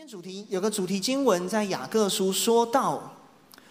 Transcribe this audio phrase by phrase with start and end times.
[0.00, 3.12] 今天主题有个主题经文在雅各书说到，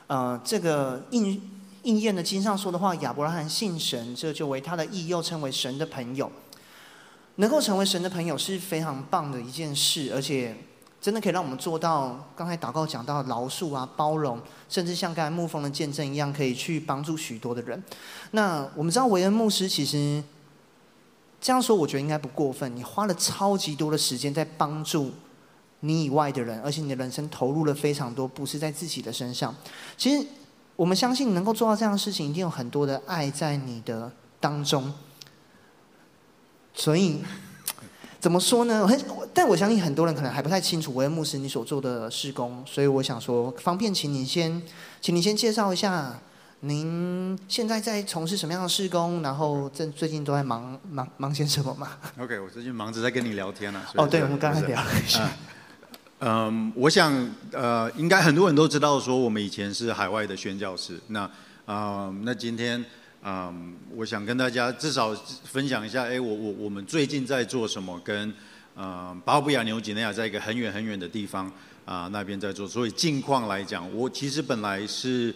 [0.06, 1.42] 呃，这个应
[1.82, 6.32] 应验的经上说的话，亚伯拉罕信神，这就为他的义，又称为神的朋友。
[7.38, 10.56] 能够成为神的朋友是非常棒的一件事，而且
[11.02, 14.40] 真的可以让我们做到刚才祷告讲到饶恕啊、包容，
[14.70, 17.84] 甚至像刚才牧风的见证一样，可以去帮助许多的人。
[18.30, 20.24] 那我们知道维恩牧师其实
[21.42, 22.76] 这样说，我觉得应该不过分。
[22.76, 25.12] 你花了超级多的时间在帮助。
[25.82, 29.56] 你以外的人，而且你的人生投入了非常多，不是在自己的身上。
[29.98, 30.28] 其实，
[30.76, 34.94] 我们相信能够做到这样的事情，一定有很多的爱在你的当中。
[36.74, 37.22] 所以，
[38.20, 38.88] 怎么说呢？
[38.88, 39.00] 很，
[39.34, 44.62] 但我相信很多人可能还不太清楚维恩牧师你所做的事工，所以我想说，方便请你先，
[45.00, 46.20] 请你先介绍一下，
[46.62, 53.92] 您现在在从事什么样的事工，然后正最近都在忙忙忙些什么吗？OK，我最近忙着在跟你聊天呢、啊。
[53.96, 55.30] 哦，对，我们刚才聊了一下。
[56.22, 57.14] 嗯，我想
[57.54, 61.00] 呃，应该很多人都知道说我们以前是海外的宣教士。
[61.08, 61.30] 那
[61.66, 62.84] 啊、那今天
[63.22, 63.54] 啊、
[63.96, 65.14] 我想跟大家至少
[65.46, 67.98] 分享一下，哎，我我我们最近在做什么？
[68.04, 68.34] 跟
[68.76, 71.50] 呃巴布亚纽几内亚在一个很远很远的地方
[71.86, 72.68] 啊、那边在做。
[72.68, 75.34] 所以近况来讲，我其实本来是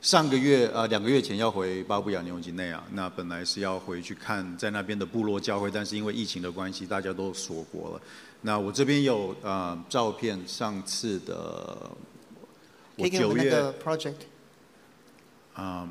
[0.00, 8.00] 上个月、呃、两个月前要回巴布亚纽几内亚，那本来是要回去看在那边的部落教会，但是因为疫情的关系，大家都锁国了。
[8.42, 11.90] 那我这边有呃照片，上次的
[12.94, 14.14] 我九月，project。
[15.56, 15.88] 嗯，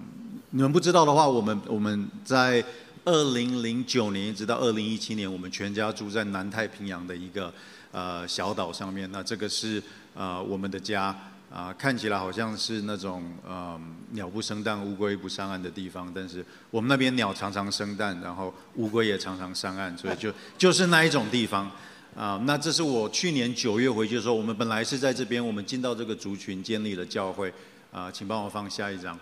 [0.51, 2.63] 你们不知道的话，我们我们在
[3.03, 7.53] 二零零九年一直到二零一七年，我们全家住在南太平洋的一个
[7.91, 9.11] 呃小岛上面。
[9.11, 9.83] 那这个是
[10.15, 11.03] 呃我们的家
[11.51, 13.77] 啊、呃，看起来好像是那种呃
[14.11, 21.69] 鸟不生蛋、乌龟不上岸的地方，但是我们那边鸟常常生蛋，然后乌龟也常常上岸，所以就就是那一种地方。
[22.17, 27.53] 啊，那这是我去年九月回去的时候，我们本来是在这边，我们进到这个族群建立了教会。
[27.91, 29.17] 啊，请帮我放下一张。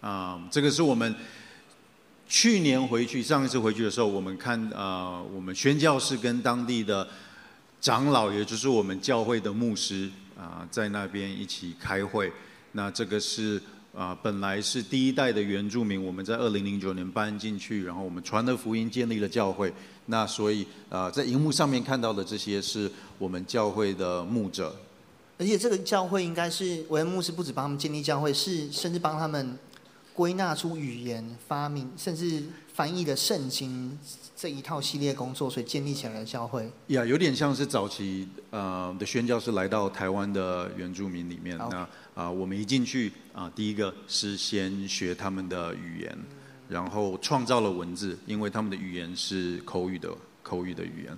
[0.00, 1.14] 啊，这个是我们
[2.28, 7.06] 去年回去，上一次回去的时候，我们看啊，我们宣教士跟当地的
[7.80, 12.32] 长老，也就是我们教会的牧师啊，在那边一起开会。
[12.72, 13.62] 那这个是。
[13.96, 19.72] 啊，本来是第一代的原住民，我们在二零零九年搬进去，然后我们传了福音，建立了教会。
[20.04, 24.76] 那所以啊，在荧幕上面看到的这些是我们教会的牧者。
[25.38, 29.58] 而且这个教会应该是维恩牧师不止帮他们建立教会，是甚至帮他们
[30.12, 32.42] 归纳出语言、发明，甚至
[32.74, 33.98] 翻译的圣经
[34.36, 36.70] 这一套系列工作，所以建立起来的教会。
[36.88, 41.56] 呀，有点像是早期呃的宣教士来到台湾的原住民里面。
[41.56, 46.18] 那啊，我们一进去啊，第一个是先学他们的语言，
[46.66, 50.08] 然后创造了文字，因为他们的语言是口语的
[50.42, 51.14] 口语的语言。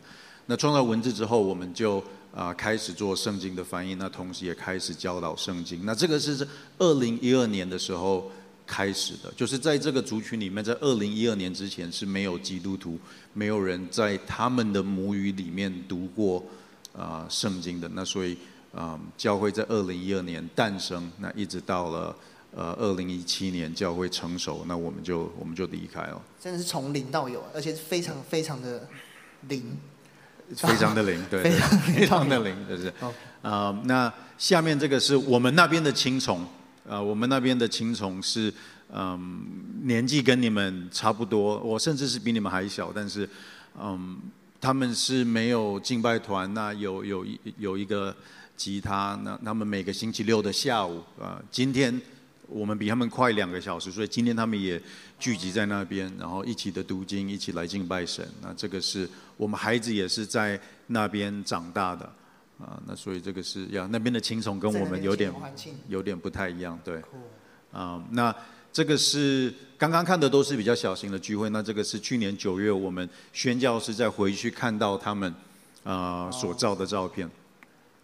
[0.46, 2.02] 那创造文字之后，我们就
[2.34, 5.86] 啊开始做圣经的翻译，那同时也开始教导圣经。
[5.86, 6.44] 那这个是
[6.78, 8.28] 二零一二年的时候
[8.66, 12.98] 开始的，就是在这个族群里面，在二零一二年之前是没有基督徒，
[13.34, 16.44] 没有人在他们的母语里面读过
[16.92, 17.88] 啊圣经的。
[17.94, 18.36] 那所以。
[18.74, 22.14] 嗯，教会在二零一二年诞生，那一直到了
[22.54, 26.20] 呃二零一七年教会成熟，那我们就我们就离开了。
[26.38, 28.86] 真的是从零到有，而且是非常非常的
[29.48, 29.76] 零，
[30.54, 31.42] 非常的零，对，
[31.94, 32.88] 非常的零，就是。
[33.40, 36.42] 啊、呃，那下面这个是我们那边的青虫，
[36.84, 38.52] 啊、呃，我们那边的青虫是
[38.92, 39.20] 嗯、呃、
[39.84, 43.24] 年纪跟你们差不多，我甚至是比你们还小，但是
[43.80, 44.16] 嗯、呃、
[44.60, 48.14] 他们是没有敬拜团，那有有一有一个。
[48.58, 51.98] 吉他，那他们每个星期六的下午啊，今天
[52.48, 54.82] 我们比他们快两个小时，所以今天他们也
[55.18, 58.28] 聚集在那边，然后一起的读经，一起来敬拜神。
[58.42, 62.04] 那这个是我们孩子也是在那边长大的
[62.58, 65.32] 啊，那所以这个是呀，那边的青虫跟我们有点
[65.88, 67.00] 有点不太一样，对。
[67.70, 68.34] 啊，那
[68.72, 75.32] 这个是刚刚看的都是比较小型的聚会，那这个是去年九月我们宣教师再回去看到他们
[75.84, 77.30] 啊所照的照片。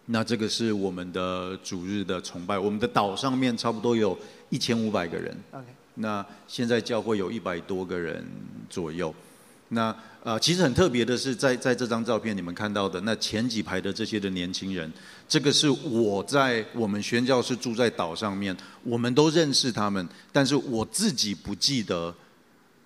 [0.07, 4.15] 那这个是我们的主日的崇拜，我们的岛上面差不多有
[4.49, 5.35] 一千五百个人。
[5.51, 5.63] Okay.
[5.95, 8.23] 那现在教会有一百多个人
[8.69, 9.13] 左右。
[9.69, 14.91] 那呃，其实很特别的是，在在这张照片你们看到的那前几排的这些的年轻人，
[15.27, 22.13] 这个是我在我们宣教士住在岛上面，我们都认识他们，但是我自己不记得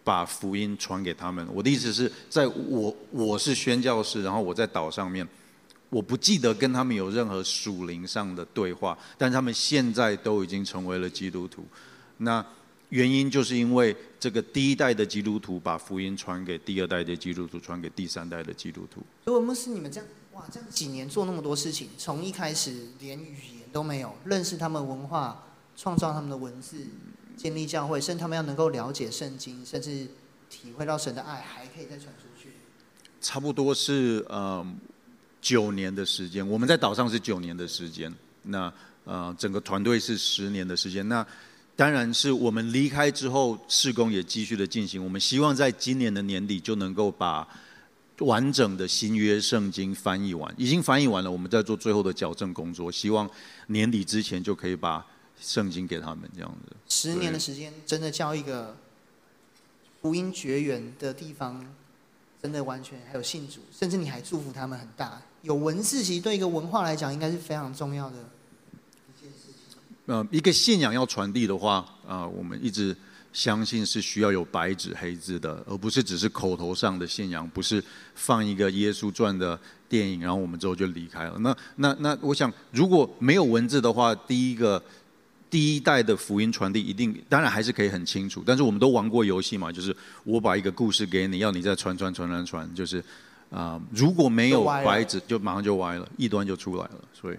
[0.06, 1.46] 把福音传给他们。
[1.54, 5.28] 我的意思是在我我是宣教士，然后我在岛上面。
[5.90, 11.66] 我不记得跟他们有任何属灵上的对话，但他们现在都已经成为了基督徒。
[12.18, 12.46] 那
[12.90, 19.02] 原因就是因为这个第一代的基督徒把福音传给第二代的基督徒，传给第三代的基督徒。
[19.26, 25.44] 如果牧师你们这样，哇，这几年做那么多事情，从一开始连语言都没有，认识他们文化，
[25.76, 26.88] 创造他们的文字，
[27.38, 30.08] 建立教会，甚至他们要能够了解圣经，甚至
[30.50, 32.54] 体会到神的爱，还可以再传出去。
[33.22, 34.66] 差不多是呃
[35.42, 38.14] 九年的时间，我们在岛上是九年的时间，
[38.44, 38.72] 那
[39.06, 41.08] 呃整个团队是十年的时间。
[41.08, 41.26] 那
[41.76, 45.02] 当然是我们离开之后，施工也继续的进行。
[45.02, 47.48] 我们希望在今年的年底就能够把
[48.20, 53.30] 完整的新约圣经翻译完，已经翻译完了，我们在做最后的矫正工作，希望
[53.68, 55.06] 年底之前就可以把
[55.40, 56.76] 圣经给他们这样子。
[56.90, 58.76] 十年的时间，真的叫一个
[60.02, 61.66] 福音绝缘的地方，
[62.44, 65.22] 真的完全还有信主，甚至你还祝福他们很大。
[65.42, 69.78] 有文字，其实对一个文化来讲，应该是非常重要的一件事情。
[70.06, 71.78] 呃，一个信仰要传递的话，
[72.08, 72.96] 啊、呃，我们一直。
[73.32, 77.82] 相信是需要有白纸黑字的，而不是只是口头上的信仰，不是
[78.16, 79.58] 放一个耶稣传的
[79.88, 81.38] 电影，然后我们之后就离开了。
[81.38, 84.82] 那那那，我想如果没有文字的话，第一个
[85.48, 93.02] 第一代的福音传递一定当然还是可以很清楚，但是我们都玩过游戏嘛，就是我把一个故事给你，要你再传传传传传，就是
[93.50, 97.38] 啊、呃，如果没有白纸，就马上就歪了，异端就出来了，所以。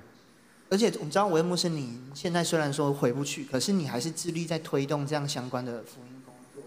[0.68, 6.62] 而且我们知道维恩牧师，你现在虽然说回不去，可是你还是致力在推动这样相关的福音工作、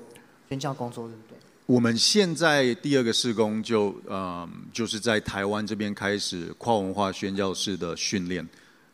[0.49, 1.37] 宣教工作，对不对？
[1.65, 8.43] 我们现在第二个事工就呃，就是在台湾这边开始跨文化宣教士的训练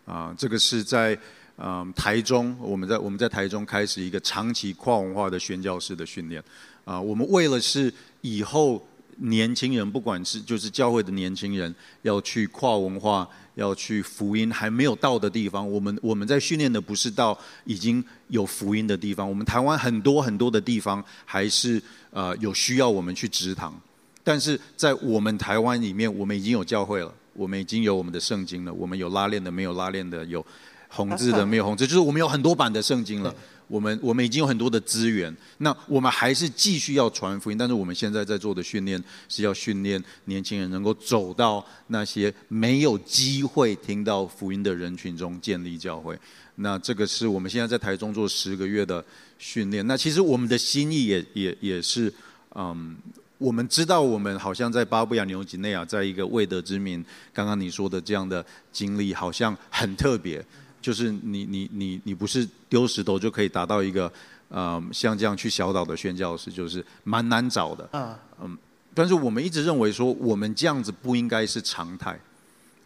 [0.05, 1.15] 啊、呃，这个是在
[1.57, 6.39] 嗯、呃、台中，我们在我们在台中开始一个长期跨文化的宣教士的训练
[6.85, 7.91] 啊、呃，我们为了是
[8.21, 8.87] 以后
[9.19, 13.27] 年轻人，不管是就是教会的年轻人要去跨文化。
[13.55, 19.27] 要去福音还没有到的地方，我们我们在训练的不是到已经有福音的地方。
[19.27, 21.81] 我们台湾很多很多的地方还是
[22.11, 23.77] 呃有需要我们去植堂，
[24.23, 30.45] 但是在我们台湾里面，我们已经有教会了，我们已经有我们的圣经了，我们有拉链的，没有拉链的，有
[30.87, 33.35] 红字的，没有红字，就是我们有很多版的圣经了。
[33.69, 46.17] 我们我们已经有很多的资源，那我们还是继续要传福音，但是我们现在在做的训练是要训练年轻人能够走到那些没有机会听到福音的人群中建立教会。
[46.55, 49.05] 那这个是我们现在在台中做十个月的
[49.37, 49.85] 训练。
[49.87, 52.11] 那其实我们的心意也也也是，
[52.55, 52.97] 嗯，
[53.37, 60.43] 我们知道我们好像在巴布亚纽几内亚，在一个未得之民，刚刚你说的这样的经历好像很特别。
[60.81, 64.11] 就是你你你你不是丢石头就可以达到一个，
[64.47, 67.89] 呃，像这样去小岛的宣教士，就是蛮难找的。
[67.93, 68.57] 嗯嗯，
[68.93, 72.19] 但是我们一直认为说，我们这样子不应该是常态。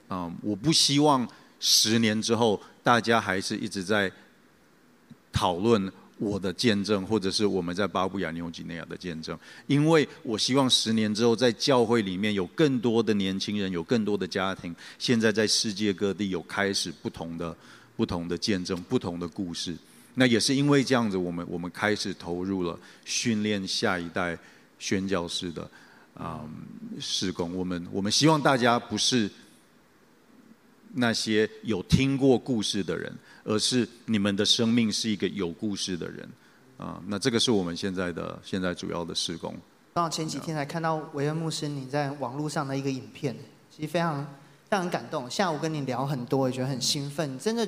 [0.09, 1.27] 嗯，我不希望
[1.59, 4.11] 十年之后大家还是一直在
[5.31, 9.37] 讨论我的见证，或者是我们在巴布亚纽几内亚的见证，
[9.67, 17.55] 因为我希望十年之后在教会里面有更多的年轻人，有更多的家庭，现在在世界各地有开始不同的。
[18.03, 19.73] 不同的见证，不同的故事，
[20.15, 24.37] 那也是因为这样子，我们我们开始投入了训练下一代
[24.77, 25.61] 宣教师的
[26.13, 27.55] 啊、嗯、事工。
[27.55, 29.31] 我们我们希望大家不是
[30.95, 33.09] 那些有听过故事的人，
[33.45, 36.29] 而是你们的生命是一个有故事的人
[36.77, 37.01] 啊。
[37.07, 39.55] 那这个是我们现在的现在主要的事工。
[39.93, 43.33] 刚好前几天才看到维恩牧师你在网络上的一个影片，
[43.73, 44.25] 其实非常
[44.69, 45.31] 非常感动。
[45.31, 47.65] 下午跟你聊很多，也觉得很兴奋，真的。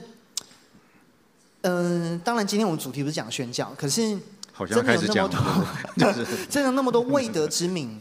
[1.68, 4.18] 嗯、呃，当然，今天我们主题不是讲宣教，可是
[4.70, 6.14] 真的有那么多，
[6.48, 8.00] 真的那么多未得之名，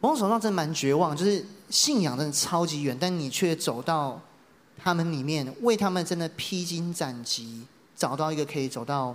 [0.00, 4.18] 某种程度上真的蛮绝望，就是信仰真的超级远，但你却走到
[4.82, 9.14] 他们里面，为他们真的披荆斩棘，找到一个可以走到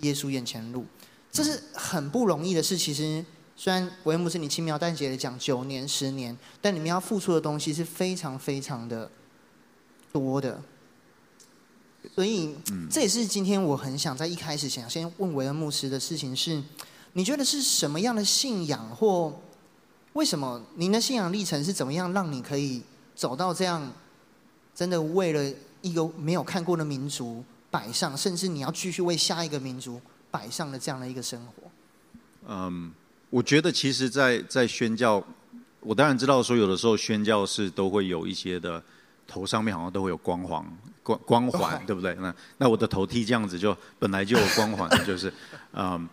[0.00, 0.86] 耶稣眼前的路，
[1.30, 2.78] 这是很不容易的事。
[2.78, 3.22] 其实，
[3.54, 9.10] 虽然维恩牧师你轻描淡写的讲九年、十年，但你们要付出的东西是非常非常的
[10.12, 10.58] 多的。
[12.16, 12.56] 所以，
[12.90, 16.62] 这也是今天我很想在一开始想先问维恩牧师的事情是：
[17.12, 19.38] 你觉得是什么样的信仰，或
[20.14, 22.82] 为什么您的信仰历程是怎么样，让你可以
[23.14, 23.92] 走到这样，
[24.74, 31.70] 真的为了一个没有看过的民族摆上，甚至你要继续为下一个民族摆上的这样的一个生活？
[32.48, 32.90] 嗯，
[33.28, 35.22] 我觉得其实在，在在宣教，
[35.80, 38.82] 我当然知道说有的时候宣教士都会有一些的。
[39.28, 40.64] 头上面好像都会有光环，
[41.06, 42.12] 光光环，对不对？
[42.16, 45.32] 那那我的头剃这样子就本来就有光环， 就是，
[45.72, 46.08] 嗯，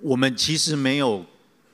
[0.00, 1.22] 我们其实没有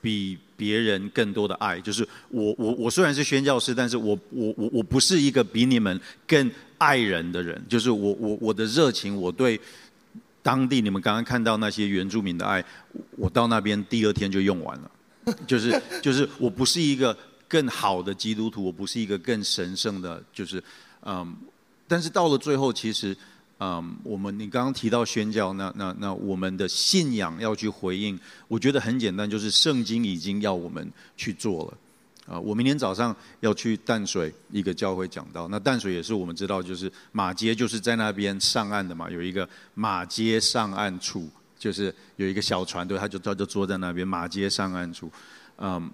[0.01, 1.79] 比别人更多的爱。
[1.79, 7.63] 就是我我我虽然是宣教师，但是我我我我不是一个比你们更爱人的人。
[7.69, 9.59] 就是我我我的热情，我对
[10.43, 12.63] 当地你们刚刚看到那些原住民的爱，
[13.15, 14.91] 我到那边第二天就用完了。
[15.47, 17.15] 就是就是我不是一个。
[17.49, 20.61] 更好的基督徒，我不是一个更神圣的，就是
[21.03, 21.33] 嗯，
[21.87, 23.15] 但是到了最后，其实
[23.59, 31.77] 嗯，我们你刚刚提到宣教，那那那我们的信仰要去回应，我觉得很简单，就是圣经已经要我们去做了。
[32.27, 35.47] 啊，我明天早上要去淡水一个教会讲道。
[35.47, 45.09] 那淡水也是我们知道，就是马街就是在那边上岸的嘛，有一个马街上岸处，就是有一个小船队，他就他就坐在那边马街上岸处，
[45.57, 45.89] 嗯，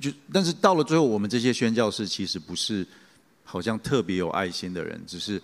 [0.00, 2.86] 就但是到了最后，我们这些宣教士其实不是
[3.54, 5.40] 好像特别有爱心的人，只是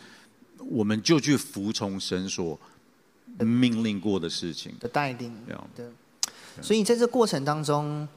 [0.68, 2.58] 我们就去服从神所
[3.38, 5.32] 命令过的事情的带领，
[5.76, 5.86] 对，
[6.60, 8.08] 所以在这过程当中。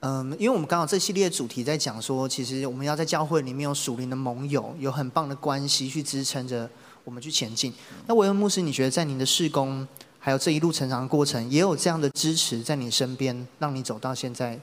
[0.00, 6.70] 嗯，因为我们刚好这系列主题在讲说，其实我们要在教会里面有属灵的盟友，有很棒的关系去支撑着
[7.02, 7.72] 我们去前进。
[8.06, 9.84] 那维恩牧师，你觉得在您的事工
[10.20, 14.60] 还有这一路成长的过程，也有这样的支持在你身边，让你走到现在？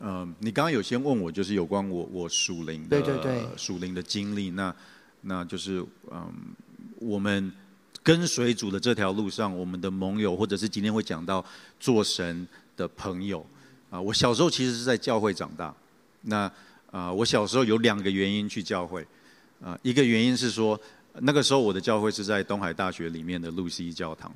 [0.00, 4.50] 嗯，你刚刚有先问我，就是有关我我属灵的，对对对，属灵的经历。
[4.50, 4.74] 那
[5.22, 6.32] 那就是嗯，
[7.00, 7.52] 我们
[8.02, 11.44] 跟随主的这条路上，我们的盟友，或者是今天会讲到
[11.80, 13.44] 做神的朋友。
[13.90, 15.74] 啊，我小时候其实是在教会长大。
[16.22, 16.50] 那
[16.90, 19.06] 啊，我小时候有两个原因去教会。
[19.60, 20.80] 啊，一个原因是说，
[21.20, 24.32] 那个时候我的教会是在东海大学里面的露西教堂。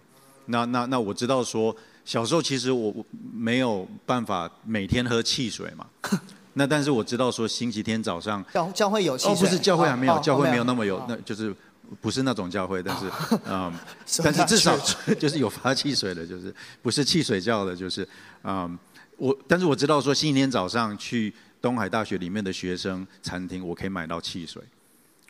[0.47, 2.95] 那那那我知道说，小时候其实我
[3.33, 5.87] 没有办法每天喝汽水嘛。
[6.55, 9.35] 那但是我知道说，星期天早上教教会有汽水。
[9.35, 11.55] 哦，不是教会还没有，教会没有那么有，那就是
[12.01, 13.11] 不是那种教会，但是
[13.47, 13.73] 嗯，
[14.23, 14.77] 但是至少
[15.19, 18.07] 就是有发汽水的，就是不是汽水教的，就是
[18.45, 18.79] 嗯。
[19.19, 24.61] 我但是我知道说，星期天早上去东海大学里面的学生餐厅，我可以买到汽水。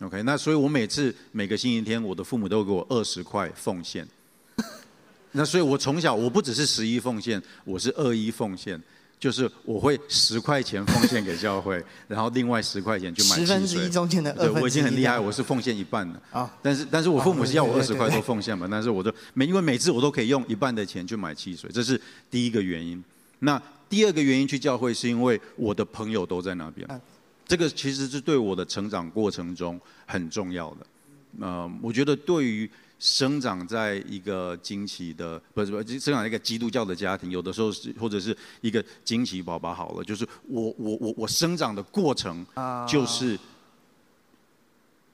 [0.00, 4.08] OK，那所以我每次每个星期天，我的父母都给我二十块奉献。
[5.32, 8.80] 那所以我从小我不只是十一奉献，我是二一奉献，
[9.18, 13.36] 就是我会十块钱奉献给教会， 然后另外十块钱去买。
[13.36, 14.54] 十分之一中间的二分之一。
[14.54, 16.20] 对，我已经很厉害，我是奉献一半的。
[16.30, 16.52] 啊。
[16.60, 23.02] 但是但是我父母是要我二十块都奉献嘛，但是我都每因为每次我都可以用一半的钱去买汽水，这是第一个原因。
[23.40, 26.86] 那第二个原因去教会，是因为我的朋友都在那边。
[27.46, 30.86] 这个其实是对我的成长过程中很重要的。
[31.40, 32.70] 呃，我觉得对于
[33.02, 42.46] 生长在一个惊奇的，不是不是生长在一个基督教的家庭，有的时候是或者是一个惊奇宝宝好了，就是我我我我生长的过程，
[42.88, 43.36] 就是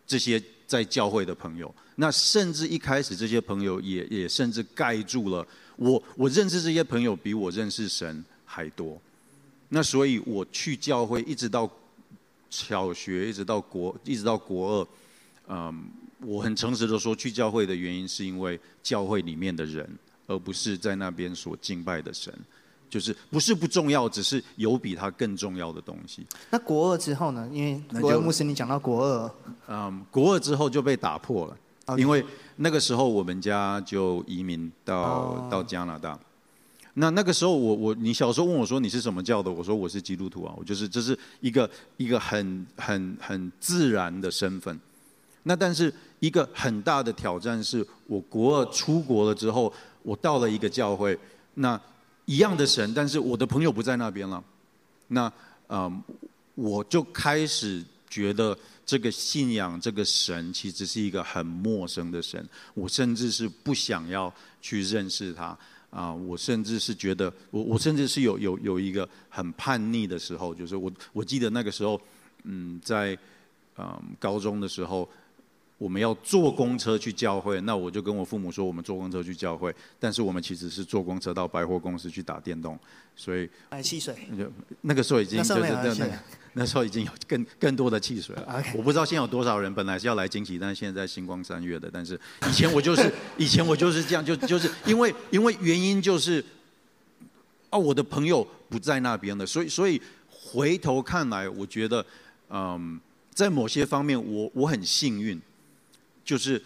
[0.07, 1.75] 这些在教会的朋友。
[1.95, 5.45] 那甚至一开始这些朋友也也甚至盖住了
[5.77, 9.01] 我，我认识这些朋友比我认识神还多，
[9.71, 11.69] 那所以我去教会，一直到
[12.51, 14.89] 小学，一直到国，一直到国二，
[15.49, 15.91] 嗯，
[16.21, 19.89] 我很诚实的说，去教会的原因是因为教会里面的人，
[20.27, 22.33] 而不是在那边所敬拜的神，
[22.91, 26.27] 就是不是不重要，只是有比他更重要的东西。
[26.51, 27.49] 那国二之后呢？
[27.53, 29.31] 因为国二牧师，你讲到国二，
[29.69, 31.57] 嗯，国二之后就被打破了.
[31.97, 32.23] 因为
[32.57, 35.51] 那个时候我们家就移民到、oh.
[35.51, 36.19] 到加拿大。
[36.93, 39.51] 那那个时候我，我我你小时候问我说，你是什么教的？
[39.51, 44.79] 我说我是基督徒啊，我就是这是一个一个很很很自然的身份。
[45.49, 45.91] 那但是
[46.21, 51.19] 一个很大的挑战是，我国二出国了之后，我到了一个教会，
[51.55, 51.81] 那
[52.27, 54.45] 一样的神，但是我的朋友不在那边了。
[55.07, 55.33] 那
[55.71, 56.03] 嗯，
[56.55, 65.57] 我就开始觉得这个信仰这个神其实是一个很陌生的神，我甚至是不想要去认识他。
[65.91, 71.99] 啊，我甚至是觉得，我我甚至是有有有一个很叛逆的时候，就是我我记得那个时候，
[72.43, 73.17] 嗯，在
[73.79, 75.09] 嗯高中的时候，
[75.79, 82.79] 我们要坐公车去教会，那我就跟我父母说，我们坐公车去教会，但是我们其实是坐公车到百货公司去打电动，
[83.17, 84.51] 所以买汽水，就
[84.83, 86.11] 那个时候已经就是那那。
[86.55, 88.65] 那时候已经有更更多的汽水了。
[88.75, 91.89] 我不知道现在有多少人本来是要来惊喜，但是现在在新光三月的。
[91.93, 92.19] 但是
[92.49, 96.45] 以前我就是 以前我就是这样，就就是因为因为原因就是，
[97.71, 102.05] 哦，我的朋友不在那边了，所以所以回头看来，我觉得，
[102.51, 102.99] 嗯，
[103.33, 105.41] 在某些方面我我很幸运，
[106.29, 106.63] 就是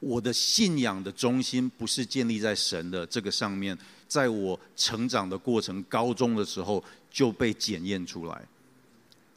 [0.00, 3.76] 我的信仰的中心不是建立在神的这个上面，
[4.08, 8.42] 在我成长的过程，高中的时候就被检验出来。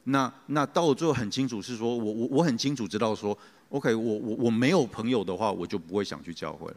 [0.04, 3.36] 那那到了最后很清楚是说，我我我很清楚知道说
[3.68, 6.72] ，OK，我我我没有朋友的话，我就不会想去教会。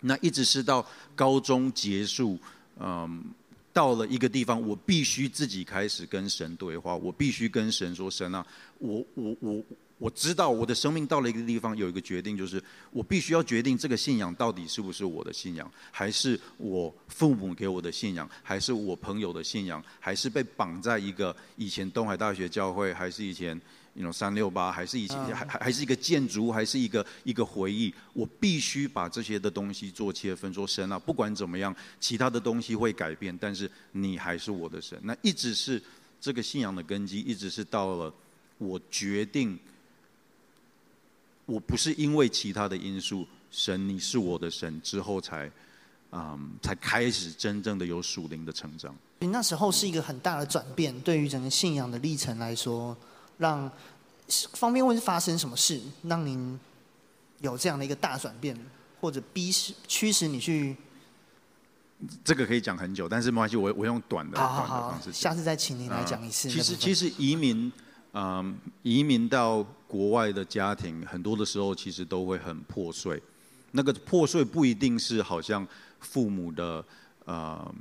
[0.00, 0.82] 那一直是到
[1.14, 2.38] 高中结束，
[2.80, 3.22] 嗯，
[3.70, 8.46] 到了一个地方，我必须自己开始跟神对话，我必须跟神说：“神啊，
[8.78, 9.62] 我我我
[9.98, 23.60] 我知道我的生命到了一个地方，有一个决定，就是我必须要决定这个信仰到底是不是我的信仰，还是我父母给我的信仰，还是我朋友的信仰，还是被绑在一个以前东海大学教会，还是以前。”
[23.94, 27.92] 你 you know, 三六八还是以前还还还是一个建筑，还是一个一个回忆。
[28.12, 34.96] 我必须把这些的东西做切分，说神啊，不管怎么样，其他的东西会改变，但是你还是我的神。
[35.02, 35.82] 那一直是
[36.20, 38.14] 这个信仰的根基，一直是到了
[38.58, 39.58] 我决定，
[41.48, 45.50] 我不是因为其他的因素，神你是我的神之后才，
[46.12, 48.94] 嗯，才开始真正的有属灵的成长。
[49.20, 52.96] 你那时候是一个很大的转变，对于整个信仰的历程来说。
[53.38, 53.70] 让
[54.54, 56.58] 方便问是发生什么事，让您
[57.40, 58.58] 有这样的一个大转变，
[59.00, 60.76] 或者逼使驱使你去？
[62.24, 65.12] 这个可以讲很久，但是没关系，我我用短的好好的方式。
[65.12, 66.48] 下次再请您来讲一次。
[66.48, 67.72] 呃、其实其实移民，
[68.10, 73.20] 嗯、呃，移民到国外的家庭，很多的时候其实都会很破碎。
[73.72, 75.66] 那个破碎不一定是好像
[75.98, 76.84] 父母的。
[77.28, 77.74] 呃、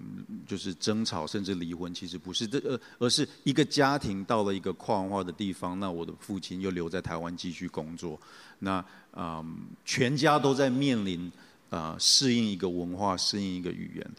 [0.46, 8.20] 就是争吵甚至离婚，其实不是这，而而是一个家庭到了一个跨文化的地方，那我的父亲又留在台湾继续工作，
[8.60, 8.84] 那、
[9.16, 11.32] 嗯，全家都在面临、
[11.70, 14.12] 呃、适应一个文化、适应一个语言。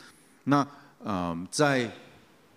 [0.45, 0.67] 那、
[1.05, 1.93] 嗯，在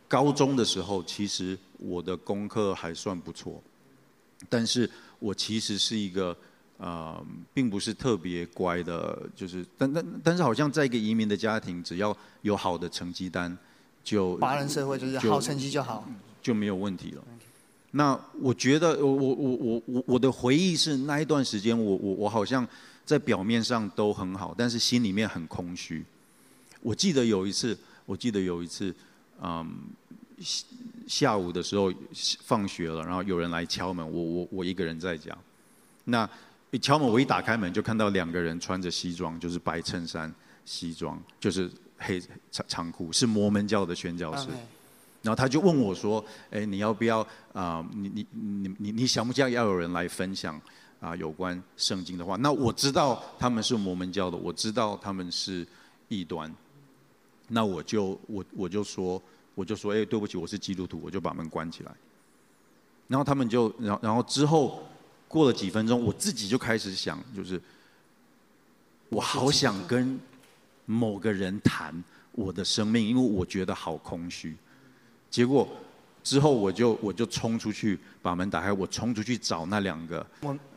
[0.08, 3.62] 高中的时候，其实我的功课还算不错，
[4.48, 4.90] 但是
[5.22, 6.36] 我其实是一个。
[6.84, 13.56] 啊、呃，并不是特别乖的，就是，但但但是，好像在一个移民的家庭，只要有好的成绩单，
[14.04, 16.10] 就华人社会就是好成绩就好，
[16.42, 17.24] 就没有问题了。
[17.92, 22.68] 那我觉得，我我我我我我的回忆是那一段时间，我我我好像
[23.06, 26.04] 在表面上都很好，但是心里面很空虚。
[26.82, 28.92] 我记得有一次，我记得有一次，
[29.40, 29.72] 嗯，
[31.08, 31.94] 下午的时候
[32.44, 35.38] 放学了，然后有人来敲门，我我我一个人在家，
[36.06, 36.30] 那。
[36.74, 40.34] 一敲门，我一打开门就看到两个人穿着西装，就是白衬衫、
[40.64, 42.18] 西装，就是黑
[42.50, 44.48] 长长裤，是摩门教的宣教士。
[45.22, 47.86] 然后他就问我说：“哎，你要不要啊？
[47.94, 50.58] 你你你你你想不想要有人来分享
[51.02, 55.68] 啊有关圣经的话？”那我知道他们是摩门教的，我知道他们是
[56.08, 56.50] 异端。
[57.50, 59.22] 那我就我我就说
[59.56, 61.92] 我就说：“哎，对不起，我是基督徒。”我就把门关起来。
[63.08, 64.84] 然后他们就然后然后之后。
[65.32, 67.58] 过了几分钟，我自己就开始想，就是
[69.08, 70.20] 我好想跟
[70.86, 74.54] 某个人谈我的生命，因为我觉得好空虚。
[75.30, 75.66] 结果
[76.22, 80.20] 之后我就我就冲出去把门打开，我冲出去找那两个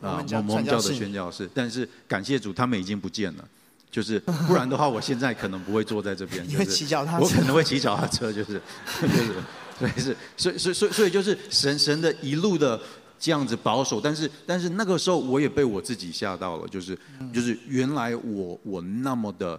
[0.00, 3.48] 啊摩门教的宣教士，但是感谢主，他们已经不见了。
[3.94, 6.44] 就是不然的话，我现在可能不会坐在这边。
[6.50, 8.60] 就是骑脚踏车，我可能会骑脚踏车，就是
[9.00, 9.36] 就是，
[9.78, 12.80] 所以是所以所以所以所以就是神神的一路的。
[13.16, 16.98] 这样子保守，但是但是那个时候我也被我自己吓到了，就是
[17.32, 19.58] 就是原来我我那么的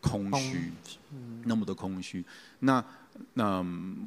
[0.00, 0.70] 空虚，
[1.42, 2.24] 那么的空虚。
[2.60, 2.84] 那
[3.32, 3.64] 那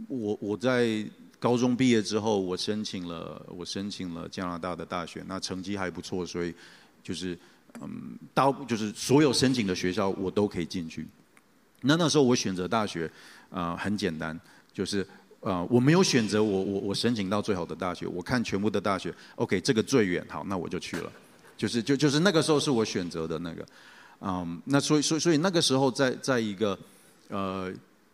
[0.07, 1.05] 我我在
[1.37, 6.53] 高中毕业之后，我申请了我申请了加拿大的大学，那成绩还不错，所以
[7.03, 7.37] 就是
[7.81, 11.05] 嗯，到就是所有申请的学校我都可以进去。
[11.81, 13.05] 那那时候我选择大学
[13.49, 14.39] 啊，呃，很简单，
[14.73, 15.05] 就是。
[15.45, 21.11] 啊、呃，我没有选择，我我我申请到最好的大学，我看全部的大学，OK，这个最远，好，那我就去了，
[21.57, 23.65] 就是就就是那个时候是我选择的那个，
[24.21, 26.79] 嗯，那所以所以所以那个时候在在一个
[27.27, 27.69] 呃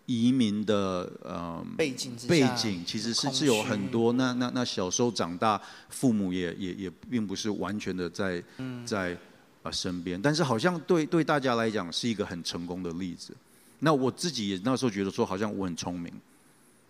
[0.08, 8.44] 移民的呃背景背景其实是是有很多，那那那小时候长大，父母也也也并不是完全的在
[8.84, 9.16] 在
[9.64, 13.34] 啊身边，但是好像对对大家来讲是一个很成功的例子，
[13.80, 16.14] 那我自己也那时候觉得说好像我很聪明。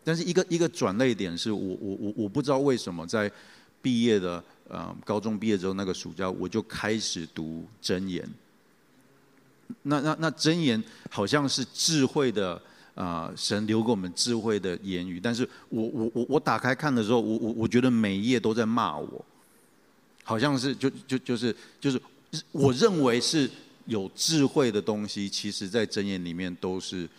[0.04, 3.32] 但是一个一个转捩点是我我我我不知道为什么在
[3.82, 8.28] 毕业的呃高中毕业之后那个暑假我就开始读箴言。
[9.84, 12.60] 那那那箴言好像是智慧的
[12.96, 19.26] 啊、神留给我们智慧的言语，但是我我我我打开看的时候，我我我觉得每一页都在骂我，
[20.24, 22.02] 好像是就就就是就是
[22.52, 23.50] 我认为是
[23.86, 27.10] 有智慧的东西，其实在箴言里面都是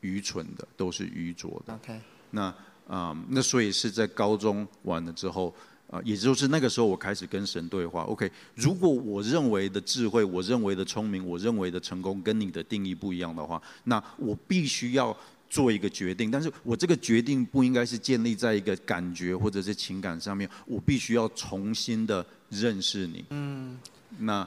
[0.00, 1.78] 愚蠢的，都是愚拙的。
[1.84, 1.98] Okay.
[2.30, 2.42] 那
[2.86, 5.54] 啊、嗯，那所以是在高中完了之后，
[5.90, 8.02] 啊，也就是那个时候我开始跟神对话。
[8.02, 15.16] OK，如果我认为的智慧、我认为的聪明、我认为的成功跟你的定义不一样的话，那我必须要
[15.48, 16.30] 做一个决定。
[16.30, 23.24] 但是我这个决定不应该是建立在一个感觉或者是情感上面，我必须要重新的认识你。
[23.30, 23.78] 嗯，
[24.18, 24.46] 那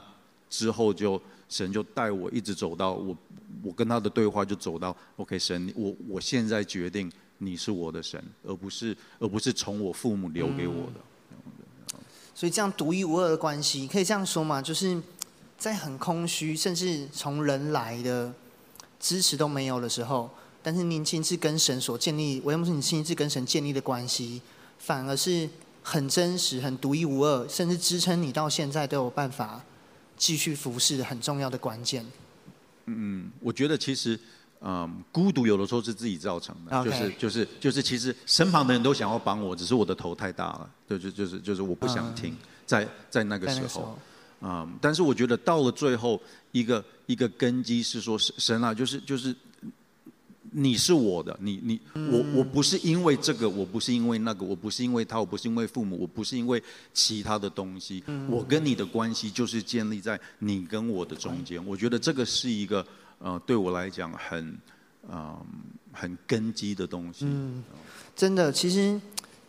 [0.52, 3.16] 之后就神就带我一直走到我
[3.64, 11.98] 我跟他的对话就走到 OK，神，我我现在决定你是我的神，而不是而不是从我父母留给我的。
[12.34, 14.60] 所以这样独一无二的关系，可以这样说嘛？
[14.60, 15.00] 就是
[15.56, 18.30] 在很空虚，甚至从人来的
[19.00, 20.28] 支持都没有的时候，
[20.62, 24.42] 但是您亲自跟神所建立，维恩牧师你亲自跟神建立的关系，
[24.78, 25.48] 反而是
[25.82, 29.64] 很真实、很独一无二，甚至支撑你到现在都有办法
[30.16, 32.04] 继续服侍很重要的关键。
[32.86, 34.18] 嗯，我觉得其实，
[34.60, 43.98] 嗯，孤独有的时候是自己造成的.就是就是就是，其实身旁的人都想要帮我，只是我的头太大了，就就就是就是我不想听，在在那个时候，
[44.40, 46.20] 嗯，但是我觉得到了最后，
[46.52, 49.34] 一个一个根基是说，神啊，就是就是。
[50.54, 56.62] 你是我的，你你我我不是因为这个，我不是因为那个，我不是因为他，我不是因为父母，我不是因为
[56.92, 58.04] 其他的东西。
[58.28, 61.64] 我跟你的关系就是建立在你跟我的中间。
[61.66, 62.86] 我觉得这个是一个
[63.18, 64.46] 呃，对我来讲很
[65.08, 65.46] 嗯、呃、
[65.92, 67.24] 很根基的东西。
[67.24, 67.64] 嗯，
[68.14, 69.00] 真的，其实，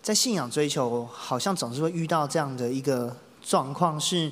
[0.01, 4.31] 在信仰追求，好像总是会遇到这样的一个状况，是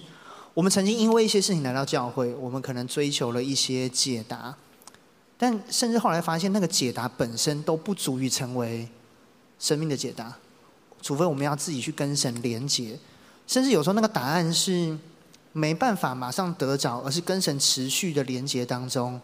[0.54, 4.56] 我们曾经因为一些事情来到教会，我们可能追求了一些解答。
[5.44, 8.88] 但甚至后来发现，那个解答本身都不足以成为
[9.58, 10.32] 生命的解答，
[11.02, 12.96] 除非我们要自己去跟神连接。
[13.48, 14.96] 甚至有时候那个答案是
[15.52, 19.20] 没办法马上得着，而是跟神持续的连接当中，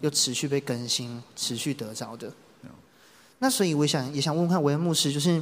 [0.00, 2.32] 又持续被更新、持续得着的。
[3.38, 5.40] 那所以我想也想问问看维恩牧师，就是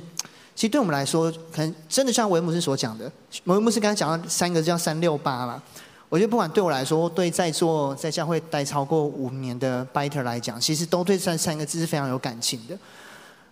[0.54, 3.10] 其实对我们来说，可能真的像维恩牧师所讲的，
[3.44, 5.62] 维恩牧师刚才讲到三个叫三六八嘛。
[6.10, 12.78] 我觉得不管对我来说，对在座在教会待超过五年的 Biter 来讲，其实都对这三个字是非常有感情的。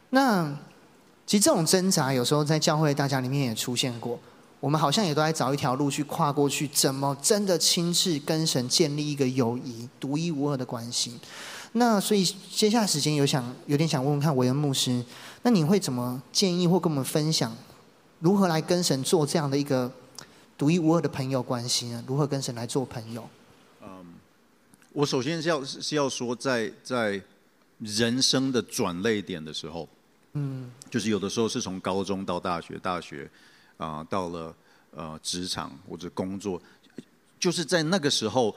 [0.09, 0.51] 那
[1.27, 4.19] 其实这种挣扎，有时候在教会大家里面也出现过。
[4.59, 11.13] 我们好像也都在找一条路去跨过去，怎么真的亲自跟神建立一个友谊、独一无二的关系？
[11.73, 15.05] 那所以接下来时间有想有点想问问看维恩牧师，
[15.43, 17.55] 那你会怎么建议或跟我们分享，
[18.21, 19.93] 如何来跟神做这样的一个？
[20.59, 22.03] 独一无二的朋友关系呢？
[22.07, 23.29] 如何跟神来做朋友？
[23.83, 24.15] 嗯，
[24.93, 27.23] 我首先是要是要说在，在在
[27.79, 29.87] 人生的转捩点的时候，
[30.33, 33.31] 嗯，就是有的时候是从高中到大学，大学
[33.77, 34.55] 啊、呃、到了
[34.93, 36.61] 呃职场或者工作，
[37.39, 38.57] 就是在那个时候，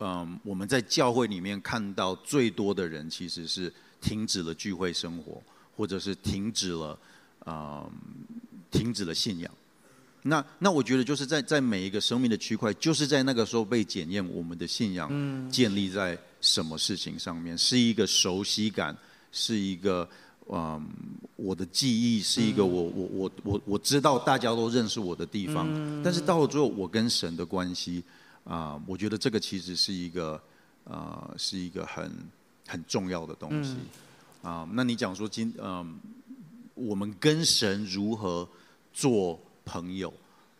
[0.00, 5.42] 嗯、呃，我们在教会里面看到最多的人其实是停止了聚会生活，
[5.74, 6.88] 或者是停止了
[7.38, 7.92] 啊、呃、
[8.70, 9.50] 停止了信仰。
[10.24, 15.10] 那那我觉得就是在在每一个生命的区块，就是在那个时候被检验，我们的信仰
[15.50, 17.58] 建立在什么事情上面？
[17.58, 18.96] 是一个熟悉感，
[19.32, 20.08] 是一个
[20.48, 20.88] 嗯，
[21.34, 25.66] 我的记忆，是一个我我我我我知道大家都认识我的地方。
[26.04, 28.04] 但是到了最后，我跟神的关系
[28.44, 30.40] 啊，我觉得这个其实是一个
[30.84, 32.08] 啊，是一个很
[32.68, 33.74] 很重要的东西
[34.40, 34.68] 啊。
[34.72, 35.98] 那你讲说今嗯，
[36.74, 38.48] 我们跟神如何
[38.92, 39.40] 做？
[39.64, 40.12] 朋友，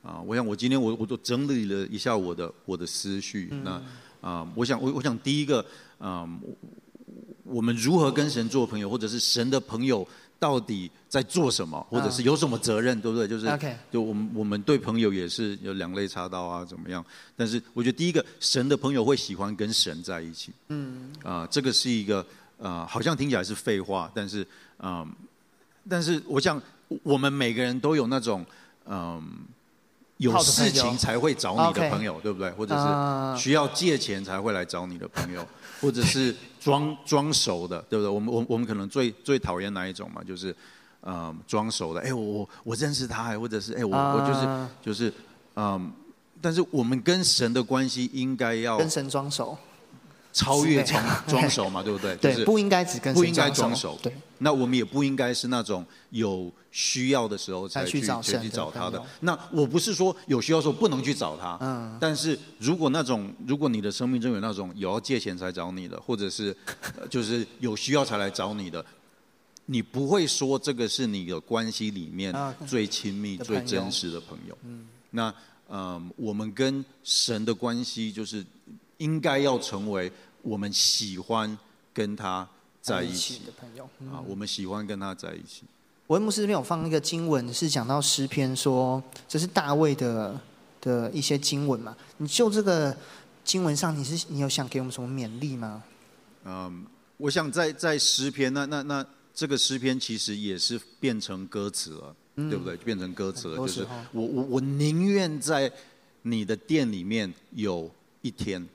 [0.03, 3.49] 啊，我想我今天我我都整理了一下我的我的思绪。
[3.51, 3.83] 嗯、那
[4.21, 5.65] 啊，我想我我想第一个，
[5.99, 6.41] 嗯，
[7.43, 10.07] 我们如何跟神做朋友，或者是神的朋友
[10.39, 13.27] 到底在做什么，或者是有什么责任，对不对？
[13.27, 13.75] 就是，Okay.
[13.91, 17.05] 就我们我们对朋友也是有两肋插刀啊，怎么样？
[17.37, 20.53] 但是我觉得第一个，神的朋友会喜欢跟神在一起。
[20.69, 21.13] 嗯。
[21.25, 22.25] 啊，这个是一个
[22.61, 25.05] 啊，好像听起来是废话，但是啊，
[25.89, 26.63] 但是我想
[27.03, 28.47] 我们每个人都有那种。
[28.87, 29.23] 嗯，
[30.17, 32.51] 有事情才会找你的朋友，对不对？
[32.53, 35.47] 或者是需要借钱才会来找你的朋友，
[35.81, 38.09] 或者是装装熟的，对不对？
[38.09, 40.23] 我们我我们可能最最讨厌哪一种嘛？
[40.23, 40.55] 就是
[41.03, 42.01] 嗯，装熟的。
[42.01, 45.13] 哎，我我我认识他，或者是哎，我我就是就是
[45.57, 45.93] 嗯，
[46.41, 49.57] 但是我们跟神的关系应该要跟神装熟。
[50.35, 52.17] 超越装装熟嘛， 对不对？
[52.17, 53.99] 对，不应该只跟不应该装熟。
[54.03, 59.03] 对，那我们也不应该是那种有需要的时候才去才去找他的。
[59.21, 61.57] 那我不是说有需要的时候不能去找他。
[61.61, 61.97] 嗯。
[62.01, 66.55] 但是如果那种，如果你的生命中有那种有要借钱才找你的，或者是
[67.09, 68.85] 就是有需要才来找你的，
[69.67, 72.35] 你不会说这个是你的关系里面
[72.67, 74.59] 最亲密、最真实的朋友。
[74.65, 74.87] 嗯。
[75.11, 75.35] 那
[75.69, 78.45] 嗯，我们跟神的关系就是。
[78.99, 81.59] 应该要成为我们喜欢
[81.93, 82.49] 跟他
[82.83, 84.21] 在一起的朋友啊！
[84.27, 85.63] 我们喜欢跟他在一起。
[86.09, 90.39] 维恩牧师这边有放一个经文，是讲到诗篇，说这是大卫的
[90.81, 91.97] 的一些经文嘛？
[92.17, 92.95] 你就这个
[93.45, 95.85] 经文上，你是你有想给我们什么勉励吗？
[96.45, 96.85] 嗯，
[97.19, 102.77] 我想在在诗篇，那那那这个诗篇其实也是变成歌词了，嗯、对不对？
[102.77, 105.73] 就变成歌词了，就是我我我宁愿在
[106.23, 107.89] 你的店里面有
[108.23, 108.69] 一天。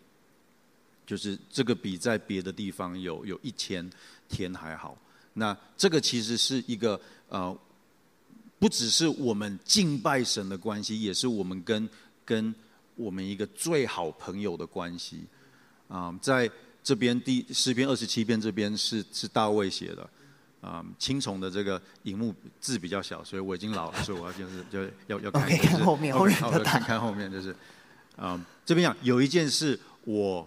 [1.07, 3.89] 就是这个比在别的地方有有一千
[4.29, 4.95] 天还好。
[5.33, 7.57] 那这个其实是一个呃，
[8.59, 11.89] 不只是我们敬拜神的关系，也是我们跟
[12.23, 12.53] 跟
[12.95, 15.25] 我们一个最好朋友的关系。
[15.87, 16.51] 啊、呃，在
[16.83, 20.03] 这边第诗篇二十七篇这边是是大卫写的。
[20.59, 27.55] 啊、呃，青虫的这个荧幕字比较小，所以我已经老了，所以我要就是就要要看，看后面，后面要看看后面就是，
[28.65, 30.45] 这边讲有一件事我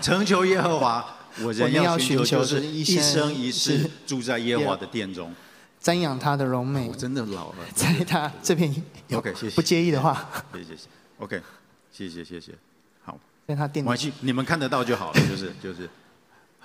[0.00, 1.12] 诚求耶和华。
[1.42, 5.34] 我人要寻求，就是一生一世住在耶和华的殿中，
[5.82, 6.88] 瞻仰他的荣美。
[6.88, 8.74] 我真的老了， 在他这边。
[9.12, 9.54] OK，谢谢。
[9.54, 10.88] 不介意的话，谢谢谢谢。
[11.18, 11.42] OK，
[11.92, 12.52] 谢谢谢谢。
[13.04, 13.84] 好，在他殿。
[13.84, 15.20] 没你们看得到就好了。
[15.28, 15.86] 就是 就是，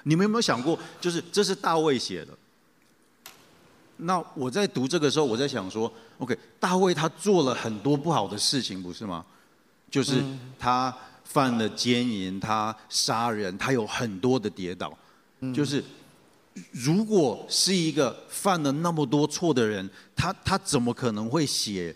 [0.03, 2.31] 你们有没有想过，就是这是大卫写的？
[3.97, 9.25] 那我在读这个时候，我在想说，OK，大卫他做了很多不好的事情，不是吗？
[9.89, 10.23] 就是
[10.57, 10.95] 他。
[11.31, 14.97] 犯了奸淫，他杀人，他有很多的跌倒。
[15.39, 15.81] 嗯、就是
[16.71, 21.95] 如果是一个犯了那么多错的人，他他怎么可能会写？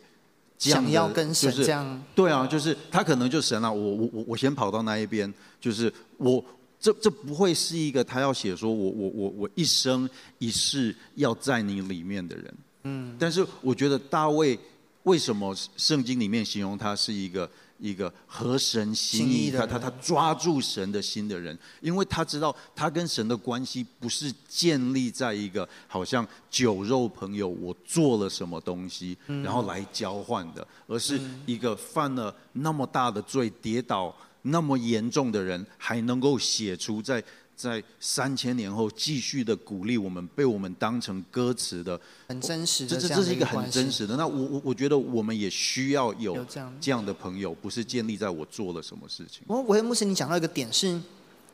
[0.57, 1.83] 想要跟神这样？
[1.83, 6.43] 就是、对啊，就是他可能就神啊，我我我我先跑到那一边，就是我
[6.79, 12.53] 这这不会是一个他要写说我我我我一生一世要在你里面的人。
[12.83, 14.57] 嗯，但是我觉得大卫
[15.03, 17.49] 为什么圣经里面形容他是一个？
[17.77, 37.23] 一个合神心意，他他他抓住神的心的人，因为他知道他跟神的关系不是建立在一个好像酒肉朋友，我做了什么东西，然后来交换的，而是一个犯了那么大的罪、跌倒那么严重的人，还能够写出在。
[37.55, 43.01] 在三千年后继续的鼓励我们，被我们当成歌词的，很真实的这。
[43.01, 44.17] 这这这是一个很真实的。
[44.17, 46.45] 那我我我觉得我们也需要有
[46.81, 49.43] 这样的朋友，不是建立在我做了什么事情。
[49.47, 50.99] 我我牧师，你讲到一个点是，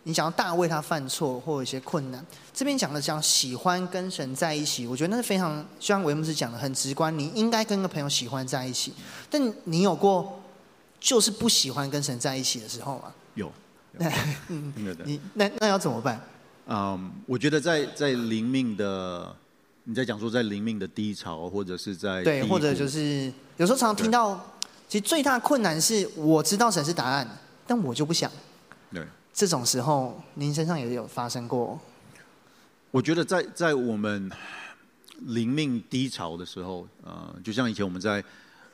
[0.03, 8.91] 你讲到大卫他犯错或有一些困难，这边讲的讲喜欢跟神在一起，我觉得那是非常，就像维牧师讲的很直观，你应该跟个朋友喜欢在一起。
[9.29, 10.41] 但你有过
[10.99, 13.13] 就是不喜欢跟神在一起的时候吗？
[13.35, 13.51] 有。
[13.99, 14.73] 嗯，
[15.06, 16.19] 你那那要怎么办？
[16.67, 19.36] 嗯、um,，我觉得在在灵命的，
[19.84, 24.39] 你在讲说在灵命的低潮，或者是在对，或者就是有时候常常听到，
[24.88, 27.27] 其实最大困难是我知道神是答案，
[27.67, 28.32] 但我就不想。
[28.93, 31.77] 对，这种时候您身上也有发生过？
[32.91, 34.32] 我觉得在在我们
[35.19, 38.23] 灵命低潮的时候，呃，就像以前我们在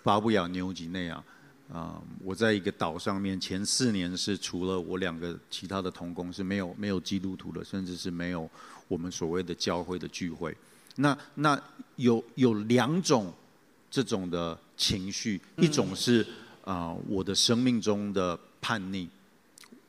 [0.03, 1.23] 巴布亚纽几内亚。
[1.71, 8.49] 啊、uh,，我在一个岛上面，前四年是除了我两个其他的同工是没有没有基督徒的，甚至是没有
[8.87, 10.55] 我们所谓的教会的聚会。
[10.95, 11.61] 那那
[11.97, 13.33] 有有两种
[13.91, 16.25] 这种的情绪，一种是
[16.63, 19.09] 啊、uh, 我的生命中的叛逆，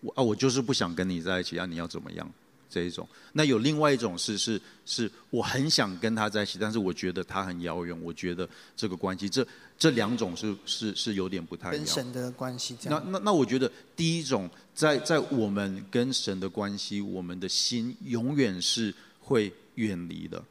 [0.01, 2.29] 我啊我就是不想跟你在一起啊，你要怎么样？
[2.71, 9.47] 这一种，那有另外一种是是是，我很想跟他在一起，但是我觉得他很遥远，我觉得这个关系，这
[9.79, 11.85] 这两种是是是有点不太一样。
[11.85, 13.03] 跟神的关系这样。
[13.05, 20.43] 那那那我觉得第一种，在在我们跟神的关系，我们的心永远是会远离的。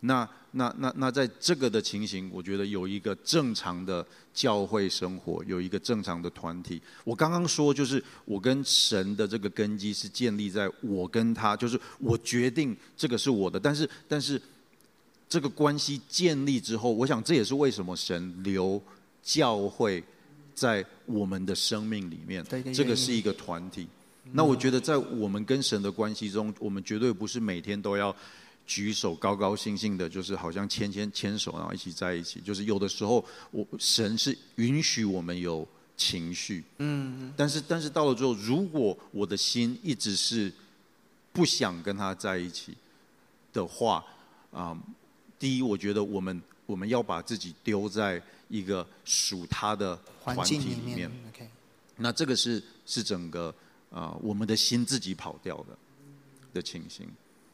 [0.00, 6.80] 那那那那在这个的情形，我觉得有一个正常的教会生活，有一个正常的团体。
[7.04, 13.60] 我刚刚说，就是我跟神的这个根基是建立在我跟他，就是我决定这个是我的。
[13.60, 14.40] 但是但是
[15.28, 18.82] 这个关系建立之后，我想这也是为什么神留
[19.22, 20.02] 教会
[20.54, 22.42] 在我们的生命里面。
[22.72, 23.86] 这个是一个团体。
[24.32, 28.16] 那我觉得在我们跟神的关系中，我们绝对不是每天都要。
[28.68, 32.38] 举手高高兴兴的，就是好像牵牵牵手，然后一起在一起。
[32.38, 40.52] 就是有的时候，我神是允许我们有情绪，嗯，但是但是到了之后，如果我的心一直是
[41.32, 42.76] 不想跟他在一起
[43.54, 44.04] 的话，
[44.52, 44.82] 啊、嗯，
[45.38, 51.48] 第一，我觉得我们我们要把自己丢在一个属他的环境里面，，OK，
[51.96, 53.48] 那这个是是整个
[53.90, 55.78] 啊、呃，我们的心自己跑掉的
[56.52, 57.08] 的情形。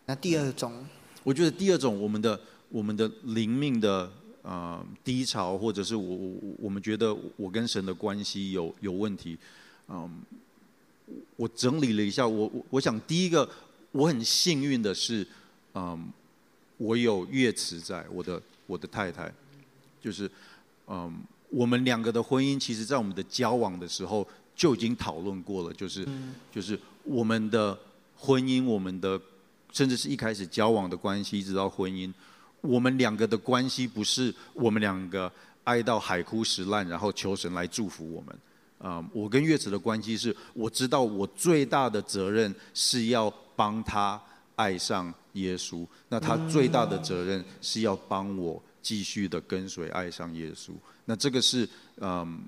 [0.07, 0.85] 那第二种。
[1.25, 9.39] 我觉得第二种，我们的我们的灵命的呃低潮，或者是我我我们觉得我跟神的关系有有问题，
[9.89, 10.21] 嗯，
[11.37, 13.49] 我整理了一下，我我我想第一个
[13.91, 15.27] 我很幸运的是，
[15.75, 16.09] 嗯，
[16.77, 19.33] 我有月慈在我的我的太太，
[20.03, 20.31] 就是
[20.87, 21.11] 嗯，
[21.49, 26.07] 我们两个的婚姻，其实在我们的交往的时候就已经讨论过了，就是
[26.53, 27.79] 就是我们的
[28.15, 29.19] 婚姻，我们的。
[29.75, 32.11] 甚至是一开始交往的关系，一直到婚姻，
[32.63, 35.31] 我们两个的关系不是我们两个
[35.65, 38.35] 爱到海枯石烂，然后求神来祝福我们。
[38.79, 44.21] 啊、我跟月子的关系是，我知道我最大的责任是要帮他
[44.57, 50.71] 爱上耶稣，那他最大的责任是要帮我继续的跟随爱上耶稣。
[51.07, 52.45] 那这个是嗯、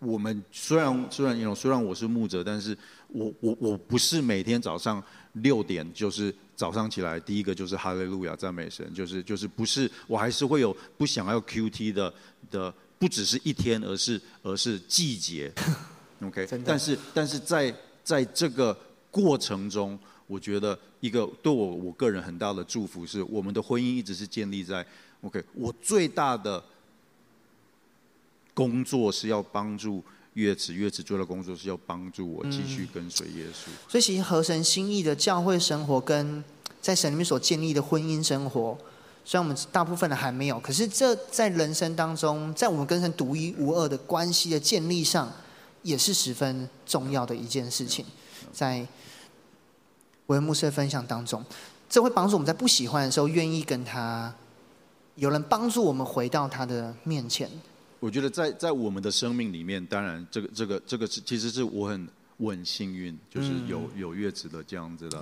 [0.00, 2.76] 我们虽然虽然有虽然我是牧者，但是
[3.08, 5.02] 我我我不是每天早上
[5.34, 12.12] 六点就是早上起来第一个就是哈利路亚赞美神，就是就是不是我还是会有不想要 QT 的
[12.50, 12.74] 的。
[13.00, 15.52] 不只是一天，而是而是季节，
[16.20, 16.44] OK。
[16.64, 18.76] 但是但是在在这个
[19.08, 24.84] 过程中，我觉得一个对我我个人很大的祝福是，我们的婚姻一直是建立在
[25.20, 25.40] OK。
[25.54, 26.60] 我最大的
[28.52, 30.02] 工作是要帮助
[30.38, 33.66] 月子，月子做的工作是要帮助我继续跟随耶稣。
[33.66, 33.72] 嗯。
[33.88, 36.42] 所以，其实合神心意的教会生活，跟
[36.80, 38.78] 在神里面所建立的婚姻生活。
[39.24, 45.30] 虽然我们大部分的还没有，可是这在人生当中，在我们跟神独一无二的关系的建立上，
[45.82, 48.06] 也是十分重要的一件事情。
[48.52, 48.86] 在
[50.28, 51.44] 维恩牧师的分享当中，
[51.90, 54.32] 这会帮助我们在不喜欢的时候，愿意跟他
[55.16, 57.50] 有人帮助我们回到他的面前。
[58.00, 65.18] 我觉得在在我们的生命里面，当然这个这个这个是其实是我很我很幸运，就是有有月子的这样子的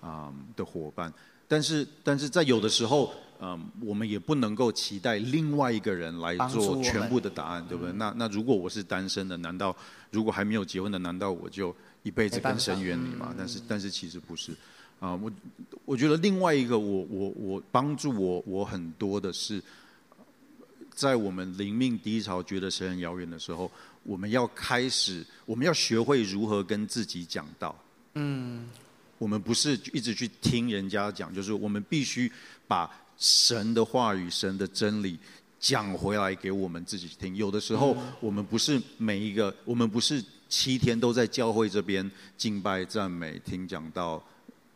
[0.00, 1.12] 啊、嗯、的伙伴。
[1.48, 3.12] 但是但是在有的时候。
[3.42, 7.92] 嗯，我们也不能够期待另外一个人来做全部的答案，对不对？
[7.94, 9.74] 那那如果我是单身的，难道
[10.10, 13.34] 如果还没有结婚的，难道我就一辈子跟神远离吗？
[13.38, 14.52] 但是但是其实不是，
[14.98, 15.32] 啊，我
[15.86, 19.62] 我觉得另外一个我我我帮助我我很多的是，
[21.00, 23.70] 在我们灵命低潮觉得神很遥远的时候，
[24.02, 27.74] 我们要开始，我们要学会如何跟自己讲道。
[28.16, 28.68] 嗯，
[29.16, 32.30] 我们不是一直去听人家讲，就是我们必须
[32.68, 32.90] 把。
[33.22, 35.18] 神的话语、神的真理
[35.58, 37.36] 讲回来给我们自己听。
[37.36, 44.24] 有的时候，我们不是每一个，我们不是七天都在教会这边敬拜、赞美、听讲道。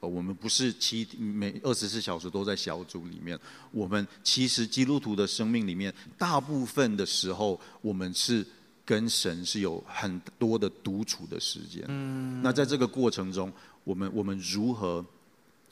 [0.06, 3.38] 我们不是七每二十四小时都在小组里面。
[3.70, 8.46] 我们其实基督徒的生命里面，大部分的时候，我们是
[8.84, 11.82] 跟神是有很多的独处的时间。
[11.88, 13.52] 嗯那在这个过程中，
[13.84, 15.04] 我们我们如何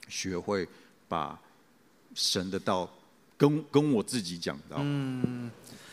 [0.08, 0.66] 学会
[1.08, 1.38] 把
[2.14, 2.88] 神的道，
[3.36, 4.76] 跟跟我自己讲到。
[4.80, 5.50] 嗯，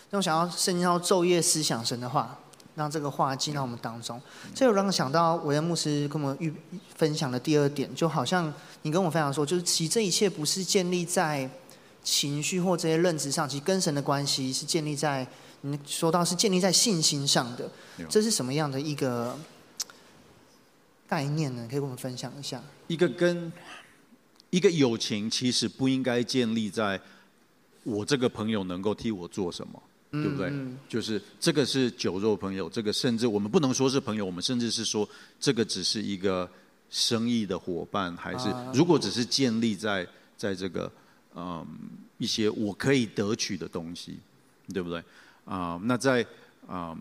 [0.09, 2.39] 那我想要圣经要昼夜思想神的话，
[2.75, 4.21] 让这个话进到我们当中。
[4.53, 6.53] 这有让我想到维恩牧师跟我们预
[6.95, 11.49] 分享的第二点，就好像你跟我分享说，就是其实这一切不是建立在
[12.03, 15.27] 情绪或这些认知上，其实跟神的关系是建立在
[15.61, 17.69] 你说到是建立在信心上的。
[18.09, 19.37] 这是什么样的一个
[21.07, 21.67] 概念呢？
[21.69, 22.61] 可以跟我们分享一下。
[22.87, 23.51] 一个跟。
[24.51, 26.99] 一个友情其实不应该建立在
[27.83, 29.79] 我这个朋友能够替我做什么，
[30.11, 30.49] 对不对？
[30.49, 35.07] 嗯、就是这个是酒肉朋友，这个甚至我们不能说是朋友，我们甚至是说
[35.39, 36.49] 这个只是一个
[36.89, 40.91] 生意的伙伴，还是如果只是建立在在这个
[41.35, 41.65] 嗯
[42.17, 44.17] 一些我可以得取的东西，
[44.73, 44.99] 对不对？
[45.45, 46.25] 啊、嗯，那在
[46.67, 46.97] 嗯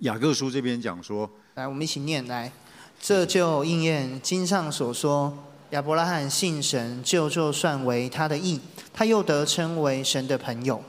[0.00, 2.52] 雅各书这边讲说，来我们一起念来，
[3.00, 5.36] 这就应验经上所说。
[5.70, 8.60] 亚伯拉罕信神，就就算为他的义，
[8.92, 10.80] 他又得称为神的朋友。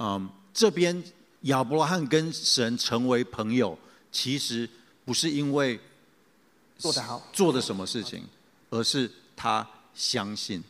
[0.00, 1.00] 嗯，这边
[1.42, 3.78] 亚伯拉罕跟神成为朋友，
[4.10, 4.68] 其实
[5.04, 5.78] 不是因为
[6.76, 8.24] 做得好，做的什么事情，
[8.70, 10.60] 而是他相信，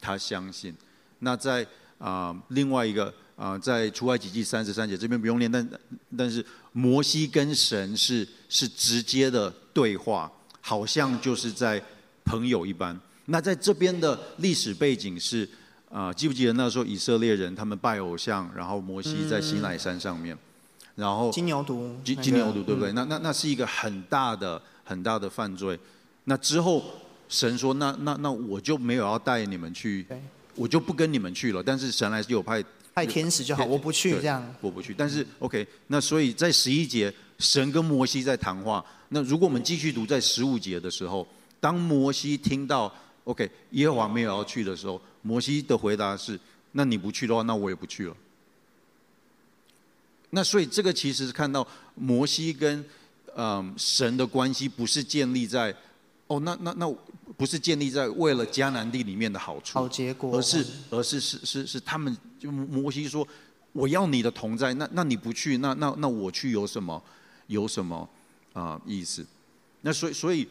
[0.00, 0.72] 他相信。
[1.18, 1.64] 那在
[1.98, 5.68] 啊、呃、另外一个啊、呃，在出埃及记三十三节这边不用念，但
[6.16, 10.30] 但是摩西跟神是是直接的对话。
[10.60, 11.82] 好像就是在
[12.26, 13.00] 朋友一般。
[13.26, 15.48] 那在这边的历史背景是，
[15.90, 20.36] 啊、呃，记不记得那时候以色列人他们拜偶像，然后摩西在西奈山上面，
[20.96, 22.92] 然后金牛犊，金金牛犊对不对？
[22.92, 25.78] 那那那是一个很大的很大的犯罪。
[26.24, 26.82] 那之后
[27.28, 30.06] 神说，那那那我就没有要带你们去，
[30.54, 31.62] 我就不跟你们去了。
[31.62, 32.62] 但是神还是有派
[32.94, 34.92] 派天使就好，我不去这样，我不去。
[34.92, 38.84] 但是 OK，那所以在十一节，神跟摩西在谈话。
[39.08, 41.26] 那如果我们继续读在十五节的时候，
[41.60, 42.92] 当摩西听到
[43.24, 46.38] OK 耶和华没有要去的时候，摩西的回答是：
[46.72, 48.16] 那你不去的话，那我也不去了。
[50.30, 52.84] 那所以这个其实是看到摩西跟
[53.36, 55.74] 嗯神的关系不是建立在
[56.26, 56.94] 哦那那那
[57.36, 63.26] 不是建立在为了迦南地里面的好处，好结果，而是而是是是是他们就摩西说
[63.72, 67.02] 我要你的同在，那那你不去，那那那我去有什么
[67.46, 68.08] 有什么？
[68.54, 69.24] 啊，意思，
[69.82, 70.48] 那所以所以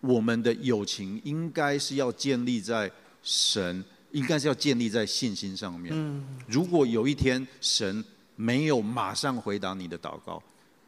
[0.00, 2.90] 我们的友情应该是要建立在
[3.22, 5.92] 神，应该是要建立在信心上面。
[5.94, 8.04] 嗯，如果有一天神
[8.36, 10.42] 没有马上回答你的祷告。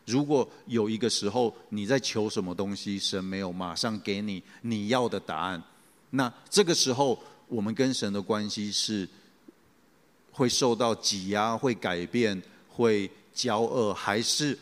[0.06, 5.62] 如果有一个时候你在求什么东西，神没有马上给你你要的答案，
[6.10, 7.18] 那这个时候
[7.48, 9.08] 我们跟神的关系是
[10.30, 14.58] 会受到挤压、会改变、会骄傲，还是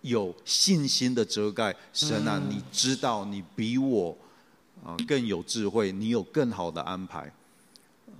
[0.00, 1.76] 有信心的遮盖？
[1.92, 4.16] 神啊，你知道，你比我
[4.82, 7.30] 啊更有智慧，你有更好的安排。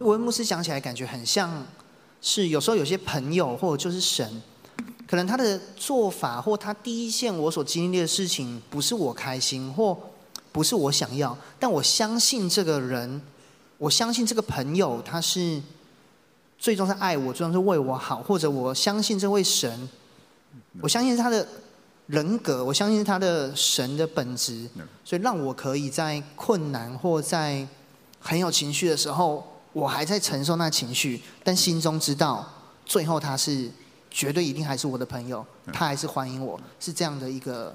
[0.02, 1.66] 文牧师讲起来，感觉很像
[2.20, 4.42] 是有时候有些朋友，或者就是神。
[5.06, 9.94] 可能他的做法或他第一线我所经历的事情不是我开心或
[10.50, 13.20] 不是我想要，但我相信这个人，
[13.76, 15.60] 我相信这个朋友他是
[16.58, 19.88] 最终是爱我，最终是为我好，或者我相信这位神，
[20.80, 21.46] 我相信他的
[22.06, 24.66] 人格，我相信他的神的本质，
[25.04, 27.66] 所以让我可以在困难或在
[28.18, 32.48] 很有情绪的时候，我还在承受那情绪，但心中知道
[32.84, 33.70] 最后他是。
[34.14, 35.42] 绝对一定还是我的朋友，
[35.72, 37.74] 他还是欢迎我，是这样的一个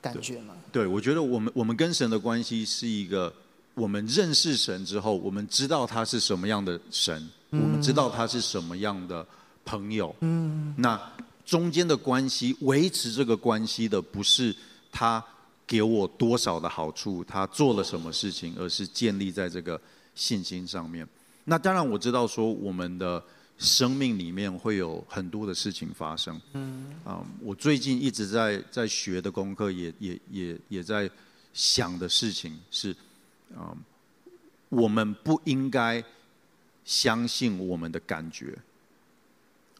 [0.00, 0.54] 感觉吗？
[0.70, 3.34] 对，对，我觉得我们我们跟神的关系是一个，
[3.74, 7.20] 我们认识神之后，我们知道他是什么样的神，
[7.50, 9.26] 嗯、我们知道他是什么样的
[9.64, 10.14] 朋友。
[10.20, 10.96] 嗯，那
[11.44, 14.54] 中间的关系，维持这个关系的不是
[14.92, 15.20] 他
[15.66, 19.80] 给我多少的好处，他做了什么事情，而是建立在这个
[20.14, 21.04] 信心上面。
[21.46, 23.22] 那当然我知道说我们的。
[23.58, 26.38] 生命里面会有很多的事情发生。
[26.52, 31.10] 嗯，啊，我最近一直在在学的功课，也也也也在
[31.54, 32.94] 想的事情是，
[33.56, 33.74] 啊，
[34.68, 36.04] 我们不应该
[36.84, 38.54] 相信我们的感觉。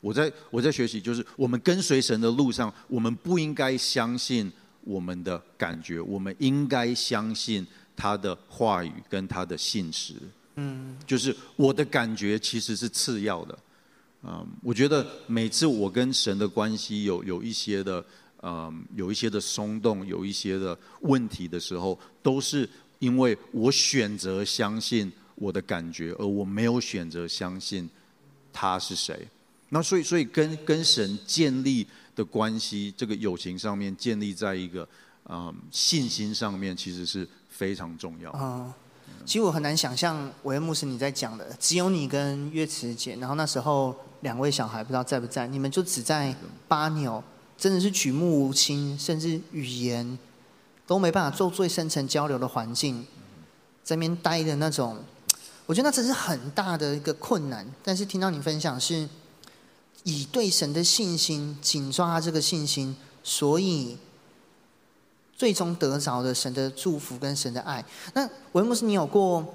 [0.01, 4.51] 我在我在学习，就是我们跟随神的路上，我们不应该相信
[4.85, 10.15] 我们的感觉，我们应该相信他的话语跟他的信实。
[10.57, 13.59] 嗯，就是我的感觉其实是次要的。
[14.23, 18.05] 嗯，我觉得每次我跟神的关系有有一些的，
[18.43, 27.89] 嗯，有一些的松动，有一些的问题的时候，都是因为我选择相信我的感觉，而我没有选择相信
[28.53, 29.29] 他是谁。
[29.69, 34.89] 那所以，所以跟跟神建立的关系，这个友情上面建立在一个
[35.29, 38.33] 嗯信心上面，其实是非常重要。
[38.41, 38.73] 嗯，
[39.27, 43.95] 其实我很难想象，韦恩牧师你在讲的，只有你跟月慈姐，然后那时候。
[44.23, 46.35] 两位小孩不知道在不在，你们就只在
[46.67, 47.23] 巴纽，
[47.57, 50.19] 真的是举目无亲，甚至语言
[50.87, 53.07] 都没办法做最深层交流的环境，
[53.85, 54.97] 在那边待的那种，
[55.67, 57.65] 我觉得那真是很大的一个困难。
[57.85, 59.07] 但是听到你分享是，
[60.03, 63.99] 以对神的信心紧抓这个信心，所以
[65.37, 67.85] 最终得着的神的祝福跟神的爱。
[68.15, 69.47] 那文牧师，你有过？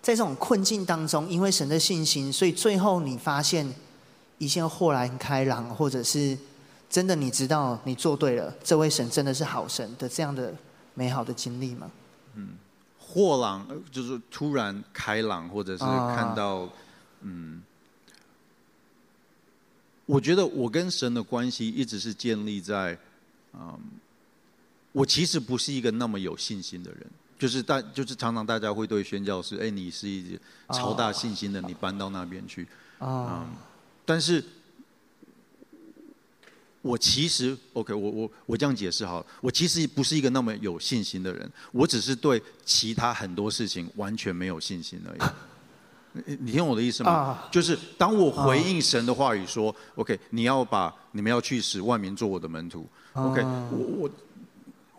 [0.00, 3.72] 在这种困境当中，因为神的信心，所以最后你发现
[4.38, 6.36] 一切豁然开朗，或者是
[6.90, 10.52] 真的你知道你做对了，这位神真的是好神的这样的
[10.94, 11.88] 美好的经历吗？
[12.34, 12.48] 嗯，
[12.98, 16.70] 豁然就是突然开朗，或者是看到，哦、
[17.20, 17.62] 嗯，
[20.06, 22.98] 我觉得我跟神的关系一直是建立在，
[23.54, 23.78] 嗯，
[24.92, 27.06] 我其实不是一个那么有信心的人。
[27.38, 30.38] 就是大，就是常常大家会对宣教师，哎，你是一
[30.72, 32.64] 超大信心的，你搬到那边去。
[33.00, 33.44] 啊，
[34.04, 34.44] 但是，
[36.82, 46.22] 我其实，OK，我我我这样解释好了，我其实不是一个那么有信心的人，我只是对其他很多事情完全没有信心而已。
[46.24, 47.48] 你你听我的意思吗？
[47.50, 54.10] 就是当我回应神的话语说，OK，你要把你们要去使万民做我的门徒，OK，我我。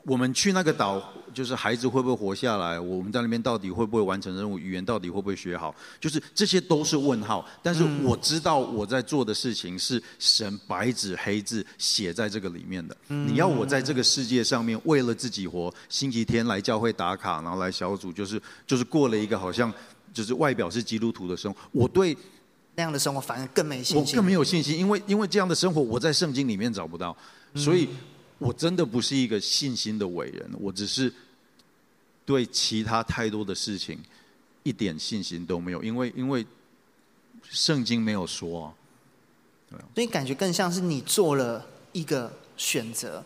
[0.06, 1.02] 我们去那个岛，
[1.34, 2.78] 就是孩子会不会活下来？
[2.78, 4.60] 我们在那边到底会不会完成任务？
[4.60, 5.74] 语言到底会不会学好？
[5.98, 7.48] 就是这些都是问号。
[7.62, 12.98] 但是我知道我在做的事情是神白纸黑字写在这个里面的。
[13.08, 19.74] 你要我在这个世界上面为了自己活，星期天来教会打卡，然后来小组，就是就是过了一个好像
[20.14, 21.60] 就是外表是基督徒的生活。
[21.72, 22.18] 我对
[22.76, 24.18] 那样的生活反而更没信心。
[24.18, 27.16] 我更没有信心，因为因为这样的生活我在圣经里面找不到，
[27.56, 27.88] 所以。
[28.44, 31.12] 我真的不是一个信心的伟人，我只是
[32.26, 33.98] 对其他太多的事情
[34.64, 36.46] 一点信心都没有，因为因为
[37.44, 38.74] 圣经没有说，
[39.96, 43.24] 所以感觉更像是你做了一个选择，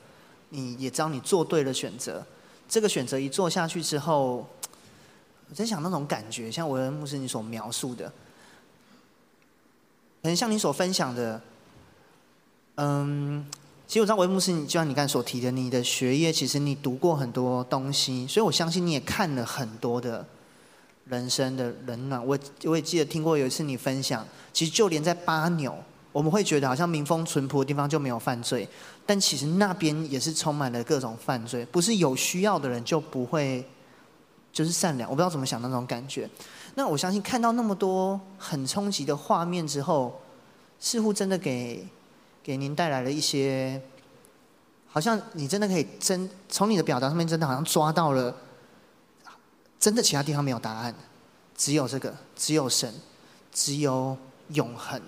[0.50, 2.26] 你也知道你做对了选择，
[2.70, 4.48] 这个选择一做下去之后，
[5.50, 8.08] 我在想那种感觉，像文恩牧师你所描述的，
[10.22, 11.42] 可能像你所分享的，
[12.76, 13.46] 嗯。
[13.88, 20.26] 其实我知道韦牧师，你就像你刚才所提的，你的学业其实你读过很多东西，所以我相信你也看了很多的
[21.06, 22.28] 人生的冷暖。
[22.28, 25.74] 我我也记得听过有一次你分享，其实就连在巴纽，
[26.12, 28.68] 我们会觉得好像民风淳朴的地方就没有犯罪，
[29.06, 31.66] 但其实那边也是充满了各种犯罪。
[31.68, 33.66] 不是有需要的人就不会
[34.52, 36.30] 就是善良，我不知道怎么想那种感觉。
[36.76, 40.20] 那我相信看到那么多很冲击的画面之后，
[40.78, 41.88] 似乎真的给
[42.48, 43.82] 给您带来了一些，
[44.88, 48.34] 好像你真的可以真从你的表达上面真的好像抓到了，
[49.78, 50.96] 真的其他地方没有答案，
[51.58, 52.94] 只有这个，只有神，
[53.52, 54.18] 只有
[54.54, 55.02] 永恒。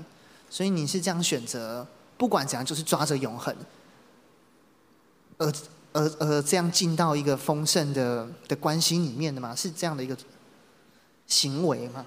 [0.50, 1.88] 所以你是这样选择，
[2.18, 3.56] 不管怎样，就是抓着永恒，
[5.38, 5.54] 而
[5.94, 9.56] 而而这样进到一个丰盛的的关系里面的吗？
[9.56, 10.18] 是这样的一个
[11.26, 12.06] 行为吗？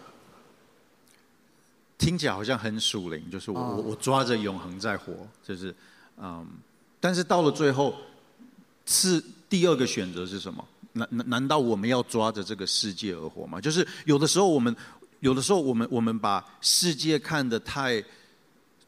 [2.03, 5.13] 听起来好像很属灵，就是我我我抓着永恒在活，
[5.47, 5.73] 就是
[6.19, 6.45] 嗯，
[6.99, 7.95] 但是到了最后，
[8.85, 10.65] 是第二个选择是什么？
[10.95, 13.61] 难难难道我们要抓着这个世界而活吗？
[13.61, 14.75] 就是有的时候我们
[15.21, 18.03] 有的时候我们我们把世界看得太。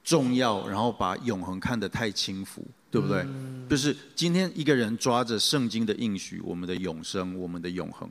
[0.07, 3.23] 重要，然后把永恒看得太轻浮，对不对？
[3.23, 8.07] 嗯、就是今天一个人抓着圣经的应许，我们的永生，我们的永恒，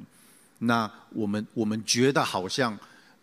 [0.58, 2.74] 那我们我们觉得好像，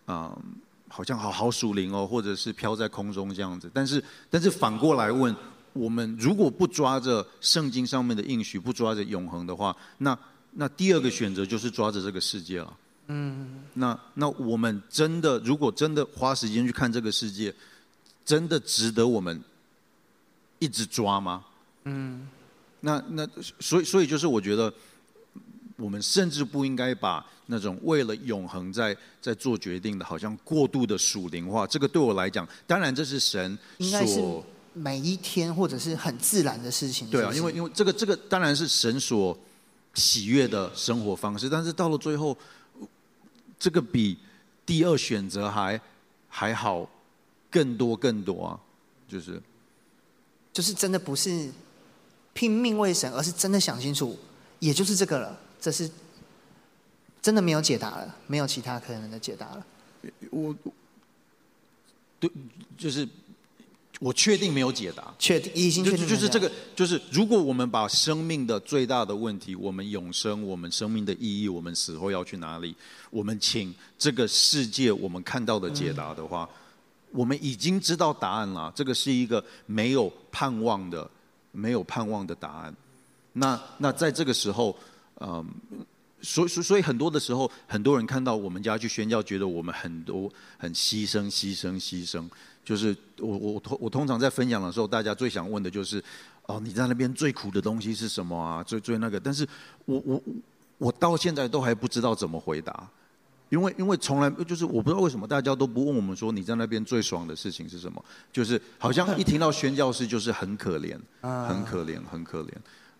[0.06, 0.42] 啊、呃，
[0.90, 3.70] 好像好好属灵哦，或者是飘在空中这样子。
[3.72, 5.34] 但是，但是反过来问，
[5.72, 10.18] 我们如果不抓着圣经上面的应许，不抓着永恒的话，那
[10.52, 12.76] 那第二个选择就是抓着这个世界了。
[13.06, 17.54] 嗯，那那我们真的如果真的花时间去看这个世界。
[18.22, 19.42] 真的值得我们
[20.60, 21.44] 一直抓吗？
[21.84, 22.28] 嗯，
[22.78, 23.26] 那那
[23.58, 24.72] 所以所以就是我觉得，
[25.74, 31.66] 我们甚至不应该把那种为了永恒在在做决定的，好像过度的属灵化。
[31.66, 34.22] 这个对我来讲，当然这是神应该是
[34.72, 37.10] 每一天或者是很自然的事情？
[37.10, 39.36] 对啊，因为因为这个这个当然是神所
[39.94, 42.36] 喜悦的生活方式，但是到了最后，
[43.58, 44.16] 这个比
[44.64, 45.80] 第二选择还
[46.28, 46.88] 还好。
[47.52, 48.60] 更多更多啊，
[49.08, 49.42] 就是，
[50.52, 51.50] 就是真的不是
[52.32, 54.16] 拼命为神，而是真的想清楚，
[54.60, 55.36] 也就是这个了。
[55.60, 55.90] 这是
[57.20, 59.66] 真的没有解答了，没有其他可能的解答了。
[60.30, 60.54] 我，
[62.18, 62.30] 对，
[62.78, 63.06] 就是
[64.00, 66.08] 我确定没有解答，确定已经确定。
[66.08, 72.74] 就是这个，就是如果我们把生命的最大的问题，我们永生，我们生命的意义，我们死后要去哪里，
[73.10, 76.48] 我们请这个世界我们看到的解答的话。
[76.52, 76.56] 嗯
[77.12, 81.10] 我们已经知道答案了，这个是一个没有盼望的、
[81.50, 82.72] 没有盼望的答案。
[83.32, 84.76] 那那在这个时候，
[85.18, 85.44] 嗯，
[86.22, 92.24] 所以所以很多的时候，很多人看到我们家去宣教，觉得我们很多很牺牲、牺牲、牺牲。
[92.62, 96.02] 就是我我通我通常在分享的时候，大家最想问的就是，
[96.46, 98.62] 哦，你在那边最苦的东西是什么啊？
[98.62, 99.46] 最最那个，但是
[99.86, 100.22] 我我
[100.78, 102.88] 我到现在都还不知道怎么回答。
[103.48, 108.04] 因为因为从来就是我不知道为什么大家都不问我们说，你在那边最爽的事情是什么？
[108.32, 112.52] 就是好像一听到宣教士就是很可怜，很可怜，很可怜。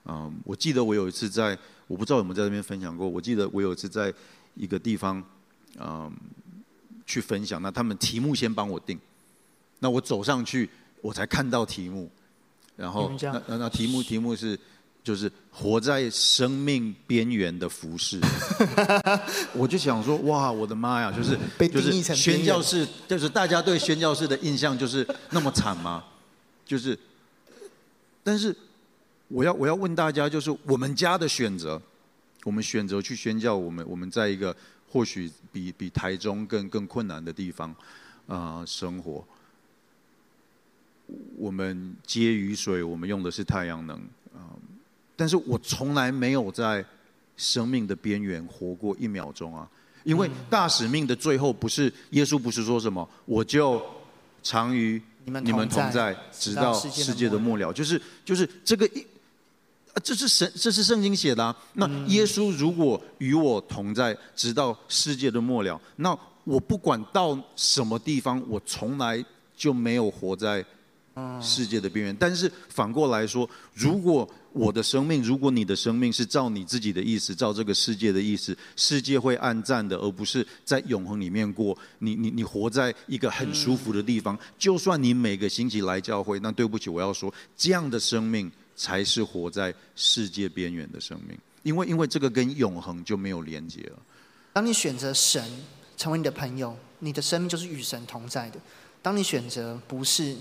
[0.07, 3.09] 嗯，我记得我有一次在，我不知道有没有在这边分享过。
[3.09, 4.12] 我记得我有一次在
[4.55, 5.22] 一个地方，
[5.78, 6.12] 嗯，
[7.07, 7.61] 去分享。
[7.62, 8.98] 那他们题目先帮我定，
[9.78, 10.68] 那我走上去
[11.01, 12.11] 我才看到题目，
[12.76, 14.59] 然后那那题目题目是。
[15.03, 18.20] 就是活在生命边缘的服侍，
[19.57, 21.11] 我就想说，哇，我的妈呀！
[21.11, 21.38] 就是
[21.72, 26.05] 就是宣教士，就是大家对宣教士的印象就是那么惨吗？
[26.66, 26.96] 就是，
[28.22, 28.55] 但是
[29.30, 31.80] 我要我要问大家，就是我们家的选择，
[32.44, 34.54] 我们选择去宣教，我们我们在一个
[34.90, 37.70] 或许比比台中更更困难的地方
[38.26, 39.24] 啊、呃、生活，
[41.38, 43.96] 我们接雨水，我们用的是太阳能
[44.34, 44.52] 啊。
[44.52, 44.56] 呃
[45.20, 46.82] 但是我从来没有在
[47.36, 49.68] 生命的边缘活过一秒钟啊！
[50.02, 53.84] 因为大使命的最后不是耶稣不是说什么，我就
[54.42, 57.70] 长于你们同在，直到世界的末了。
[57.70, 59.06] 就是就是这个一，
[60.03, 61.55] 这是神，这是圣经写的啊。
[61.74, 69.24] 那耶稣如果与我同在，直到世界的末了，那我不管到什么地方，我从来
[69.57, 70.64] 就没有活在
[71.41, 72.16] 世界的边缘。
[72.18, 81.76] 但是反过来说，如果我的生命，如果你的生命是照你自己的意思，照这个世界的意思，世界会暗淡的，而不是在永恒里面过。
[81.99, 93.98] 你你你活在一个很舒服的地方，就算你每个星期来教会，那对不起，我要说，这样的生命才是活在世界边缘的生命，因为因为这个跟永恒就没有连接了。
[94.54, 95.44] 当你选择神
[95.98, 98.58] 成为你的朋友，你的生命就是与神同在的；
[99.02, 100.34] 当你选择不是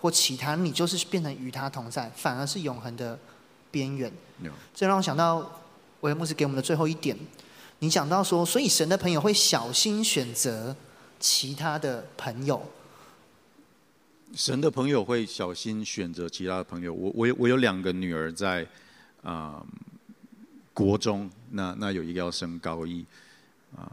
[0.00, 3.18] 或其他，你就是变成与他同在，反而是永恒的。
[3.70, 4.08] 边缘，
[4.72, 5.38] 这让我想到
[6.02, 7.18] 维尔牧师给我们的最后一点。
[7.80, 10.76] 你讲到说，所以神的朋友会小心选择
[11.18, 12.62] 其他的朋友。
[14.34, 16.92] 神的朋友会小心选择其他的朋友。
[16.92, 18.62] 我我有我有两个女儿在
[19.22, 19.66] 啊、呃、
[20.72, 23.04] 国中，那那有一个要升高一
[23.76, 23.92] 啊、呃。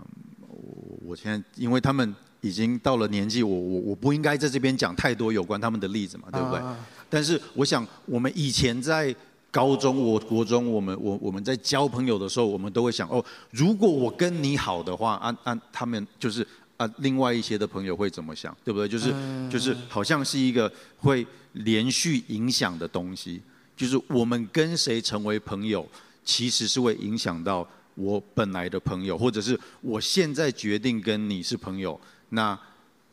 [0.50, 6.60] 我我现在因为他们已经到了年纪，我我我不应该在这边讲太多有关他们的例子嘛，对不对？
[6.60, 6.78] 啊、
[7.08, 9.16] 但是我想，我们以前在
[9.52, 16.46] 高中、我国中，我们我我们在交朋友的时候，我们都会想哦，如果我跟你好的话，按、啊、按、啊、他们就是。
[16.82, 18.88] 啊，另外一些的朋友会怎么想，对不对？
[18.88, 19.14] 就是
[19.52, 23.40] 就是，好像是一个会连续影响的东西。
[23.78, 25.88] 就是我们跟谁成为朋友，
[26.26, 32.60] 其实是会影响到我本来的朋友，或者是我现在决定跟你是朋友，那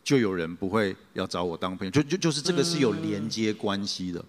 [0.03, 1.91] 就有人不会要找我当朋友。
[1.91, 4.25] 就就就是这个是有连接关系的，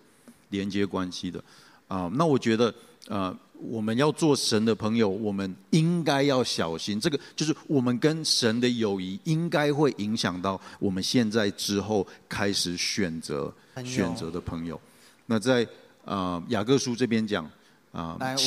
[0.49, 1.41] 连接关系的。
[1.87, 2.73] 啊，那我觉得，
[3.07, 3.33] 呃。
[3.61, 6.99] 我们要做神的朋友，我们应该要小心。
[6.99, 13.53] 这个就是我们跟神的友谊，应该会影响到我们现在之后开始选择
[13.83, 14.79] 选择的朋友。
[15.25, 15.67] 那在
[16.05, 17.43] 啊雅各书这边讲
[17.91, 18.41] 啊，来我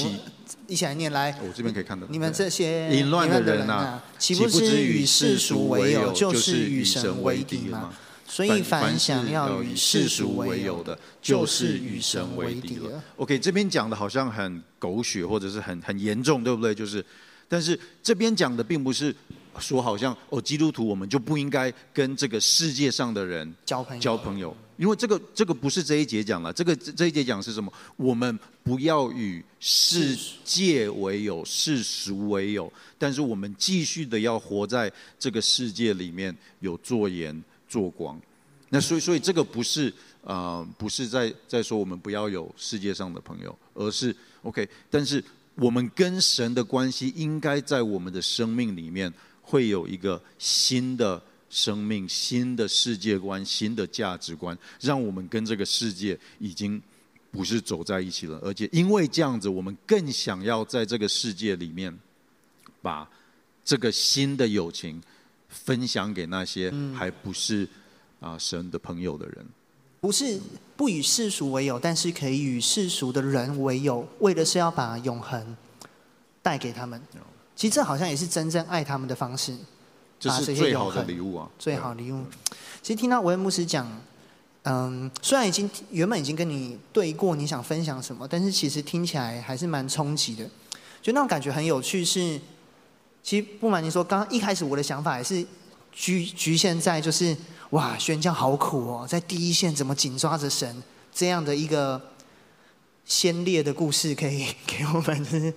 [0.67, 1.37] 一起来念来。
[1.43, 7.93] 我这边可以看到，你们这些淫乱的人啊，岂不知与世俗为友，就是与神为敌吗？
[8.33, 13.05] 所以，凡想要与世俗为友的，就是与神为敌了。
[13.17, 16.75] OK，这边讲的好像很狗血，或者是很很严重，对不对？
[16.75, 17.05] 就是，
[17.47, 19.15] 但是这边讲的并不是
[19.59, 27.71] 说好像哦，基督徒我们就不应该跟这个世界上的人交朋友，交朋友，因为这个这个不是这一节讲了，这个这一节讲是什么？
[27.97, 37.45] 我们不要与世界为友，世俗为友，但是我们继续的要活在这个世界里面，有作盐。
[37.73, 38.21] 做光，
[38.69, 44.69] 那所以所以这个不是、呃，不是在在说我们不要有世界上的朋友，而是 OK。
[44.91, 49.11] 但是我们跟神的关系应该在我们的生命里面
[49.41, 56.79] 会有一个新的生命、新的世界观、新的价值观，让我们跟这个世界已经
[57.31, 61.91] 不是走在一起了，而且因为这样子，我们更想要在这个世界里面
[62.83, 63.09] 把
[63.65, 65.03] 这个新的友情。
[65.53, 67.69] 分享给那些还不是
[68.21, 69.47] 啊神的朋友的人，
[70.01, 70.41] 不是
[70.77, 75.57] 不与世俗为友，但是可以与世俗的人为友，为的是要把永恒
[76.41, 77.01] 带给他们。
[77.55, 79.55] 其实这好像也是真正爱他们的方式，
[80.19, 81.49] 这是最好的礼物啊！
[81.59, 82.25] 最好礼物。
[82.81, 83.87] 其实听到维恩牧师讲，
[84.63, 90.49] 嗯，虽然已经原本已经跟你对过，你想分享什么，但是其实听起来还是蛮冲击的，
[91.03, 92.41] 就那种感觉很有趣是。
[93.23, 95.45] 其实不瞒您说，刚刚一开始我的想法也是
[95.93, 97.37] 局局限在就是
[97.71, 102.01] 哇，宣教好苦哦，在第一线怎么紧抓着神这样的一个
[103.05, 105.55] 先烈的故事，可以给我们就是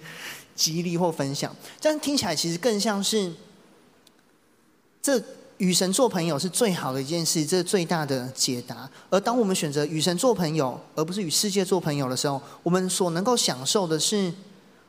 [0.55, 1.53] 激励或分享。
[1.81, 3.33] 但听起来其实更像是，
[5.01, 5.21] 这
[5.57, 8.89] 与神做朋友是最好的一件事，这是最大的解答。
[9.09, 14.31] 而当我们选择与神做朋友，而不是与世界做朋友的时候，我们所能够享受的是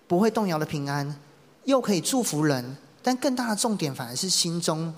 [0.06, 1.18] 不会动摇的平安。
[1.66, 4.94] 又可以祝福人，但更大的重点反而是心中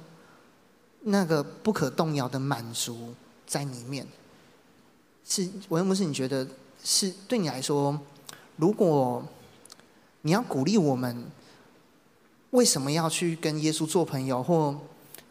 [1.02, 3.12] 那个不可动摇的满足
[3.46, 4.06] 在里面。
[5.24, 6.46] 是，维恩牧师，你觉得
[6.84, 7.98] 是对你来说，
[8.56, 9.22] 如果
[10.22, 11.30] 你要鼓励我们，
[12.50, 14.42] 为什么要去跟耶稣做朋友？
[14.42, 14.78] 或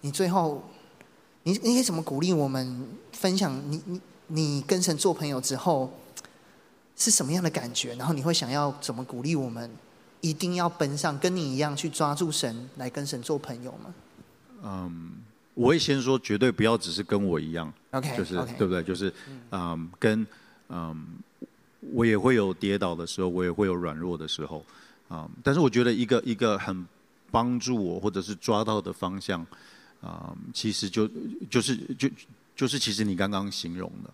[0.02, 0.62] 你最后，
[1.44, 5.92] 你你可以怎么鼓励我们分享你你你跟神做朋友之后
[6.96, 7.96] 是什么样的感觉？
[7.96, 9.70] 然后你会想要怎么鼓励我们？
[10.22, 13.94] 一定要奔上，跟你一样去抓住神，来跟神做朋友吗？
[14.64, 15.12] 嗯，
[15.54, 18.58] 我会先说，绝对不要只是跟我一样，OK，就是、okay.
[18.58, 18.82] 对不对？
[18.82, 19.14] 就是
[19.52, 20.26] 嗯，跟
[20.70, 21.06] 嗯，
[21.94, 24.66] 我也会有跌倒的时候，我也会有软弱的时候，
[25.10, 26.86] 嗯，但是我觉得一个一个很
[27.30, 29.42] 帮助我或者是抓到的方向，
[30.02, 31.08] 啊、嗯，其实就
[31.50, 32.10] 就是就
[32.56, 34.10] 就是其实你刚刚形容的，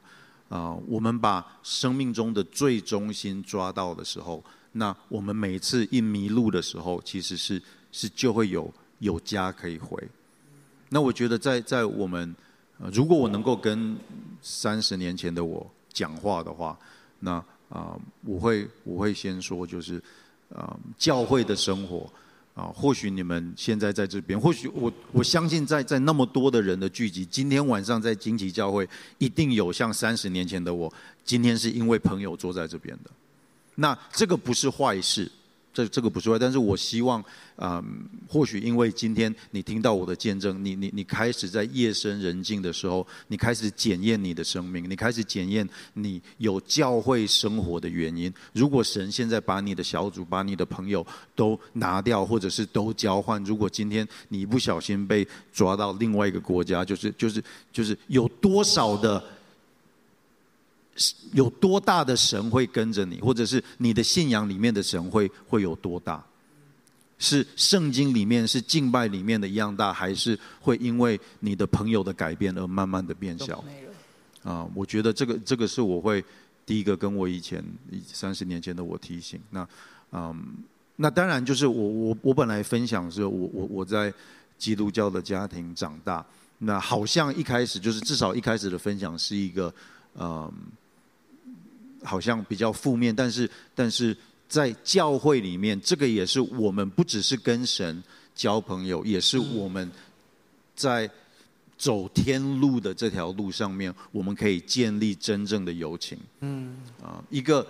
[0.55, 4.43] 啊、嗯，我们把生命中的最中心抓到的时候。
[4.73, 7.61] 那我们每次一迷路的时候，其实是
[7.91, 9.97] 是就会有有家可以回。
[10.89, 12.35] 那我觉得在在我们，
[12.91, 13.95] 如果我能够跟
[14.41, 16.77] 三十年前的我讲话的话，
[17.19, 17.33] 那
[17.69, 20.01] 啊，我会我会先说就是，
[20.53, 22.11] 啊，教会的生活
[22.53, 30.91] 啊，或许你们现在在这边，或许我我相信在在那么多的人的聚集，今天晚上在荆棘教会，一定有像三十年前的我，
[31.23, 33.11] 今天是因为朋友坐在这边的。
[33.75, 35.31] 那这个不是坏事，
[35.73, 37.23] 这这个不是坏，但是我希望，
[37.55, 37.83] 嗯、
[38.27, 48.31] 或许因为今天你听到我的见证，你你你开始在夜深人静的时候，你开始检验你的生命，你开始检验你有教会生活的原因。
[48.53, 51.05] 如果神现在把你的小组、把你的朋友
[51.35, 59.23] 都拿掉，或者是都交换，如果今天你不小心被抓到另外一个国家，就是就是就是有多少的
[61.31, 66.23] 有多大的神会跟着你，或者是你的信仰里面的神会会有多大？
[67.19, 73.63] 是圣经里面是敬拜里面的一样大，还是会因为你的朋友的改变而慢慢的变小？
[74.43, 76.23] 啊，我觉得这个这个是我会
[76.65, 77.63] 第一个跟我以前
[78.05, 79.39] 三十年前的我提醒。
[79.49, 79.67] 那
[80.11, 80.45] 嗯，
[80.97, 84.13] 那当然就是我我我本来分享是我我我在
[84.57, 86.25] 基督教的家庭长大，
[86.57, 89.73] 那好像一开始就是至少一开始的分享是一个
[90.19, 90.51] 嗯。
[92.03, 94.15] 好像比较负面，但是但是
[94.47, 98.03] 在教会里面，这个也是我们不只是跟神
[98.35, 99.91] 交朋友，也是我们
[100.75, 101.09] 在
[101.77, 106.17] 走天路的这条路上面，我们可以建立真正的友情。
[106.41, 107.65] 嗯，啊，一个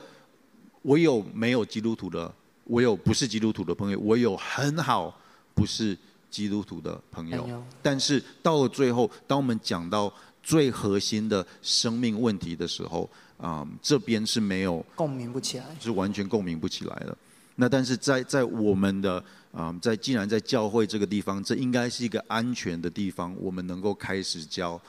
[0.82, 2.32] 我有没有基督徒的，
[2.66, 5.18] 我有不是基督徒的朋友，我有很好
[5.54, 5.98] 不是
[6.30, 10.14] 基督徒的朋友，但是到了最后，当我们讲到
[10.44, 13.10] 最核心的生命问题的时候。
[13.38, 17.18] 啊、嗯，这边是没有共鸣不起来，是完全共鸣不起来的。
[17.56, 19.18] 那但是在在我们的
[19.52, 24.80] 啊、嗯，在既然在教会这个地方，这应该是一个安全的地方，我们能够开始交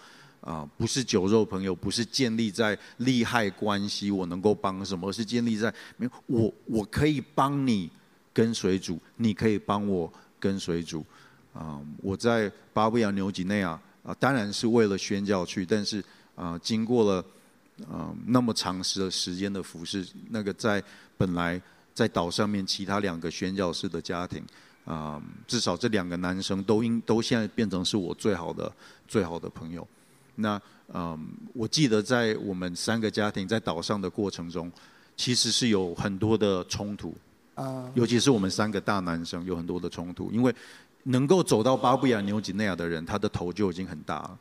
[0.41, 7.91] 啊，不是酒肉朋友，不是建立在利害关系，我能够帮什么，而是建立在没有我我可以帮你
[8.33, 11.05] 跟随主，你可以帮我跟随主。
[11.53, 16.05] 啊、嗯，我在巴布亚纽几内亚啊，当然是为了宣教去，但是
[16.37, 17.25] 啊，经过了。
[17.93, 20.81] 嗯，那么长时的时间的服侍，那个在
[21.17, 21.61] 本来
[21.93, 24.39] 在岛上面其他两个宣教士的家庭，
[24.85, 28.73] 啊、嗯，至少这两个男生都应都现在变成是我最好的
[29.09, 29.85] 最好的朋友。
[30.37, 30.61] 那
[30.95, 31.19] 嗯，
[31.53, 34.71] 我记得在我们三个家庭在岛上的过程中，
[35.17, 37.13] 其实是有很多的冲突，
[37.57, 40.55] 啊，尤其是我们三个大男生有很多的冲突，因为
[41.05, 44.39] 能够走到巴布亚纽几内亚的人，他的头就已经很大了。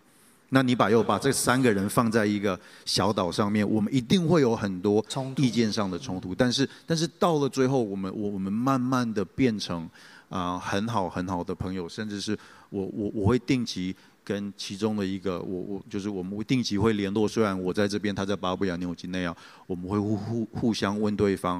[0.49, 5.03] 那你把又把这三个人放在一个小岛上面，我们一定会有很多
[5.37, 6.35] 意见上的冲突。
[6.35, 9.81] 但是，但是到了最后，我们我我们慢慢的变成
[10.29, 12.37] 啊、呃、很好很好的朋友，甚至是
[12.69, 17.27] 我我我会定期跟其中的一个我我就是我们会定期会联络。
[17.27, 19.35] 虽然我在这边，他在巴布亚纽几内亚，
[19.65, 21.57] 我们会互互互相问对方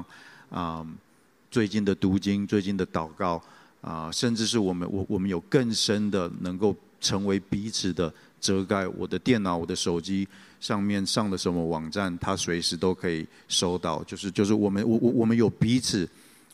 [0.50, 0.86] 啊、呃、
[1.50, 3.42] 最近的读经、最近的祷告
[3.84, 8.12] 啊、呃，甚至是我们我我们有更深的能够成为彼此的。
[8.40, 10.28] 遮盖我的电脑、我的手机
[10.60, 14.04] 上面上的什么网站，他随时都可以收到。
[14.04, 16.04] 就是就是我们我我我们有彼此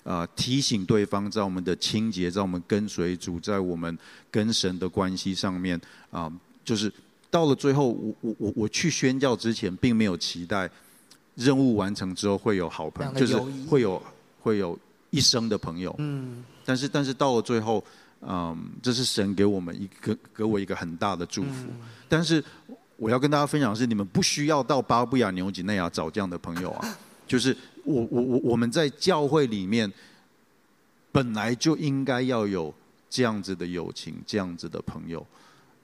[0.04, 3.98] 啊、呃、提醒对方，在我们的清洁，在我们跟随主，在我们
[4.30, 5.76] 跟神的关系上面
[6.12, 6.32] 啊、呃，
[6.64, 6.92] 就是
[7.28, 10.70] 到了最后，我我我我去宣教之前，并没有期待
[11.34, 14.00] 任务完成之后会有好朋友，就是会有
[14.38, 14.78] 会有
[15.10, 15.94] 一生的朋友。
[15.98, 17.84] 嗯，但是但是到了最后。
[18.22, 21.68] 嗯，这是神给我们一个给我一个很大的祝福。
[22.06, 22.44] 但是
[22.98, 26.98] 我要跟大家分享的是，你们不需要到巴布亚纽几内亚找这样的朋友啊。
[27.26, 29.90] 就是我我我我们在教会里面
[31.10, 32.74] 本来就应该要有
[33.08, 35.26] 这样子的友情，这样子的朋友。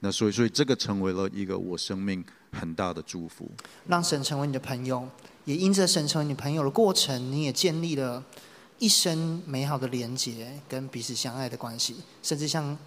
[0.01, 3.49] 那所以所以这个成为了一个我生命很大的祝福。
[3.87, 5.09] 让神成为你的朋友，
[5.45, 8.23] 也因着神成为你朋友的过程，你也建立了。
[8.79, 12.77] 一生美好的连结跟彼此相爱的关系，甚至像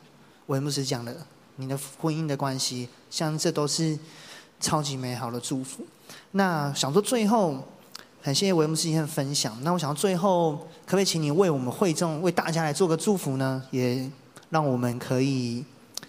[0.47, 1.27] 维牧师讲的，
[1.57, 3.99] 你的婚姻的关系，像这都是
[4.61, 5.85] 超级美好的祝福。
[6.33, 7.67] 那想说最后，
[8.23, 9.57] 很谢谢维牧师今天的分享。
[9.63, 13.63] 那我想最后，可不可以请你为我们会众、为大家来做个祝福呢？
[13.71, 14.11] 也
[14.51, 15.65] 让我们可以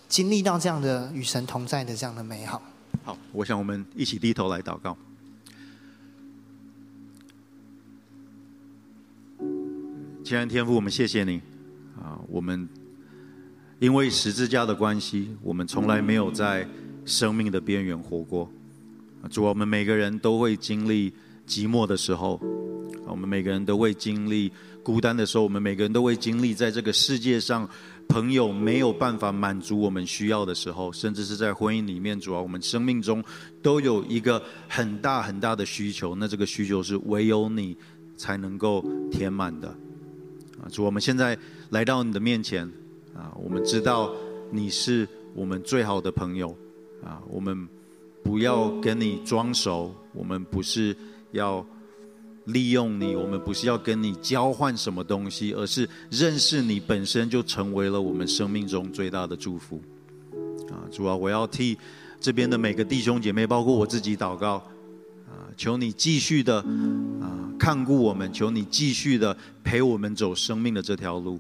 [0.08, 2.62] 经历到这样的与神同在的这样的美好。
[3.04, 4.96] 好，我想我们一起低头来祷告。
[10.32, 11.42] 亲爱的天父，我们谢谢你
[12.02, 12.18] 啊！
[12.30, 12.66] 我们
[13.80, 16.66] 因为十字架的关系，我们从来没有在
[17.04, 18.50] 生命的边缘活过。
[19.30, 21.12] 主啊，我们每个人都会经历
[21.46, 22.40] 寂寞的时候，
[23.06, 24.50] 我们每个人都会经历
[24.82, 27.70] 孤单的时候，我们每个人都会经历在这个世界上
[28.08, 33.22] 朋友没有办法满足我们需要的时候，甚至是在婚姻里面，主要我们生命中
[33.62, 37.76] 都有一个很大很大的需求，那这个需求是唯有你
[38.16, 39.76] 才能够填满的。
[40.62, 41.38] 啊主，我们现在
[41.72, 42.66] 来到你的面前，
[43.16, 44.14] 啊，我们知道
[44.52, 46.56] 你是我们最好的朋友，
[47.04, 47.68] 啊，我们
[48.24, 50.96] 不要跟你装熟，我们不是
[51.32, 51.66] 要
[52.46, 59.82] 利用你，我们不是要跟你交换什么东西，而是认识你本身就成为了我们生命中最大的祝福。
[60.70, 61.78] 啊，主啊，我要替
[62.20, 64.56] 这边的每个弟兄姐妹，包括我自己祷告。
[65.28, 66.64] 啊求你继续的
[67.62, 71.40] 看顾我们，求你继续的陪我们走生命的这条路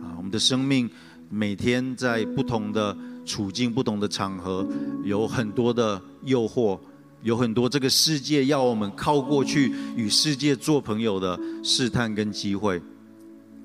[0.00, 0.14] 啊！
[0.16, 0.88] 我们的生命
[1.28, 4.64] 每天在不同的处境、不同的场合，
[5.02, 6.78] 有很多的诱惑，
[7.24, 12.80] 有很多这个世界要我们靠过去与世界做朋友的试探跟机会。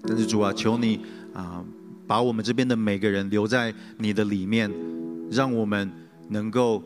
[0.02, 1.00] 但是主啊，求你
[1.36, 1.64] 啊，
[2.08, 4.72] 把我们这边的每个人留在你的里面，
[5.30, 5.88] 让我们
[6.30, 6.78] 能够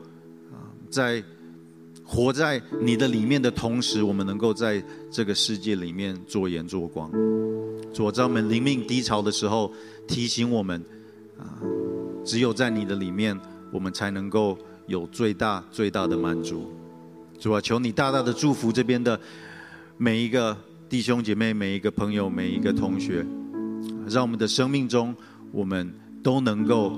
[0.51, 0.59] 啊，
[0.89, 1.23] 在
[2.05, 4.81] 活在你的里面的同时，我们能够在
[5.11, 7.11] 这个世界里面做盐做光。
[7.93, 9.73] 主啊，在我们灵命低潮的时候，
[10.07, 10.79] 提醒我们
[11.37, 11.59] 啊，
[12.23, 13.37] 只有在你的里面，
[13.71, 16.71] 我们才能够有最大最大的满足。
[17.39, 19.19] 主啊，求你大大的祝福这边的
[19.97, 20.55] 每一个。
[20.87, 23.25] 弟兄姐妹，每一个朋友，每一个同学，
[24.07, 25.13] 让我们的生命中，
[25.51, 25.91] 我们
[26.21, 26.93] 都能够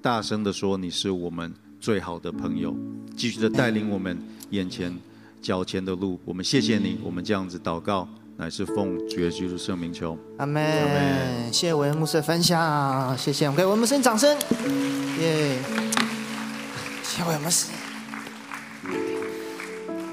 [0.00, 2.74] 大声的说：“你是我们最好的朋友。”
[3.16, 4.16] 继续的带领我们
[4.50, 4.96] 眼前
[5.42, 6.18] 脚前的路。
[6.24, 10.16] 我们谢谢你，我们这样子祷告，乃是奉主耶稣的圣名求。
[10.36, 11.52] 阿门。
[11.52, 14.36] 谢谢文牧师的分享，谢谢我们给文牧师掌声。
[15.20, 15.58] 耶，
[17.02, 17.66] 谢谢韦恩牧师。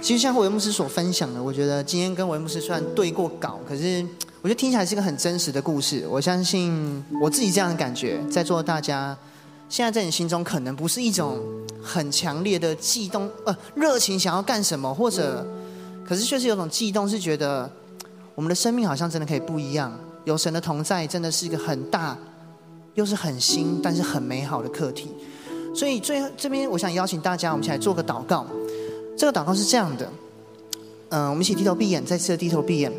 [0.02, 4.06] 其实像韦牧师所分享的，我觉得今天跟韦牧师虽然对过稿，可是
[4.42, 6.06] 我觉得听起来是一个很真实的故事。
[6.08, 9.18] 我相信我自己这样的感觉，在座大家
[9.68, 11.40] 现在在你心中可能不是一种
[11.82, 15.46] 很强烈的悸动，呃，热情想要干什么，或者
[16.08, 17.70] 可是确实有种悸动，是觉得
[18.36, 19.92] 我们的生命好像真的可以不一样。
[20.24, 22.18] 有神的同在，真的是一个很大
[22.96, 25.12] 又是很新，但是很美好的课题。
[25.76, 28.46] 所以最后这边，我想邀请大家，我们一起来做个祷告。
[29.18, 30.12] 这个祷告是这样的，
[31.10, 32.92] 嗯，我们一起低头闭眼，再次的低头闭眼。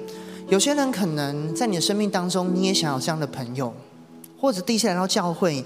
[0.48, 3.74] 有些人可能在你的生命当中，你也想要这样的朋友，
[4.38, 5.64] 或者第一次来到教会，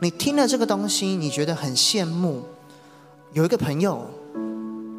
[0.00, 2.44] 你听了这个东西，你觉得很羡慕，
[3.32, 4.06] 有一个朋友，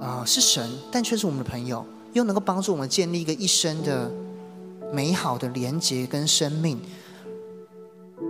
[0.02, 4.12] 啊、是神，但却是我们的朋友，又能够帮助我们建立一个一生的
[4.92, 6.78] 美好的连结跟生命。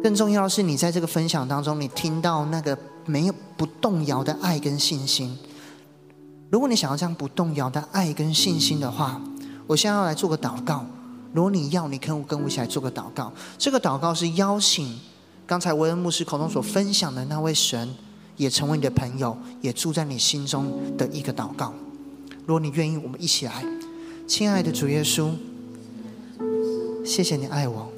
[0.04, 5.36] 更重要的是，你在这个分享当中，你听到那个没有不动摇的爱跟信心。
[6.52, 9.20] 如果你想要这样不动摇的爱跟信心的话，
[9.66, 10.86] 我现在要来做个祷告。
[11.34, 13.34] 如果你要，你可以跟我一起来做个祷告。
[13.58, 15.00] 这个祷告是邀请
[15.50, 17.90] 刚才韦恩牧师口中所分享的那位神，
[18.38, 21.74] 也成为你的朋友，也住在你心中的一个祷告。
[22.46, 23.66] 如果你愿意，我们一起来。
[24.28, 25.32] 亲爱的主耶稣，
[27.04, 27.92] 谢谢你爱我，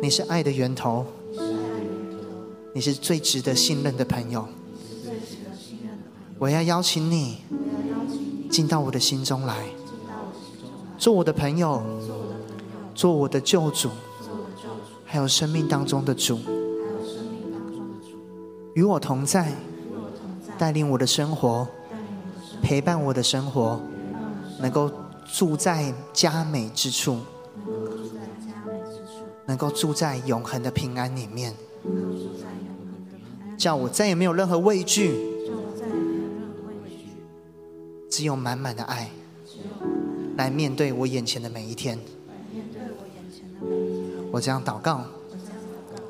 [0.00, 1.04] 你是爱的源头，
[2.72, 4.46] 你是最值得信任的朋友。
[6.38, 7.38] 我要邀请你
[8.48, 9.64] 进到我的心中来，
[10.96, 11.82] 做我的朋友，
[12.94, 13.90] 做我的救主，
[15.10, 16.38] 还有生命当中的主，
[18.74, 19.50] 与我同在，
[20.58, 21.66] 带领我的生活，
[22.60, 23.80] 陪伴我的生活，
[24.60, 24.90] 能够
[25.32, 27.20] 住在佳美之处，
[29.46, 31.54] 能够住在永恒的平安里面，
[33.56, 35.14] 叫我再也没有任何畏惧。
[38.10, 39.10] 只有满满的爱，
[40.36, 41.98] 来面对我眼前的每一天。
[44.30, 45.04] 我这样祷告，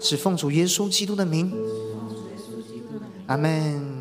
[0.00, 1.52] 是奉主耶稣基督的名。
[3.26, 3.97] 阿门。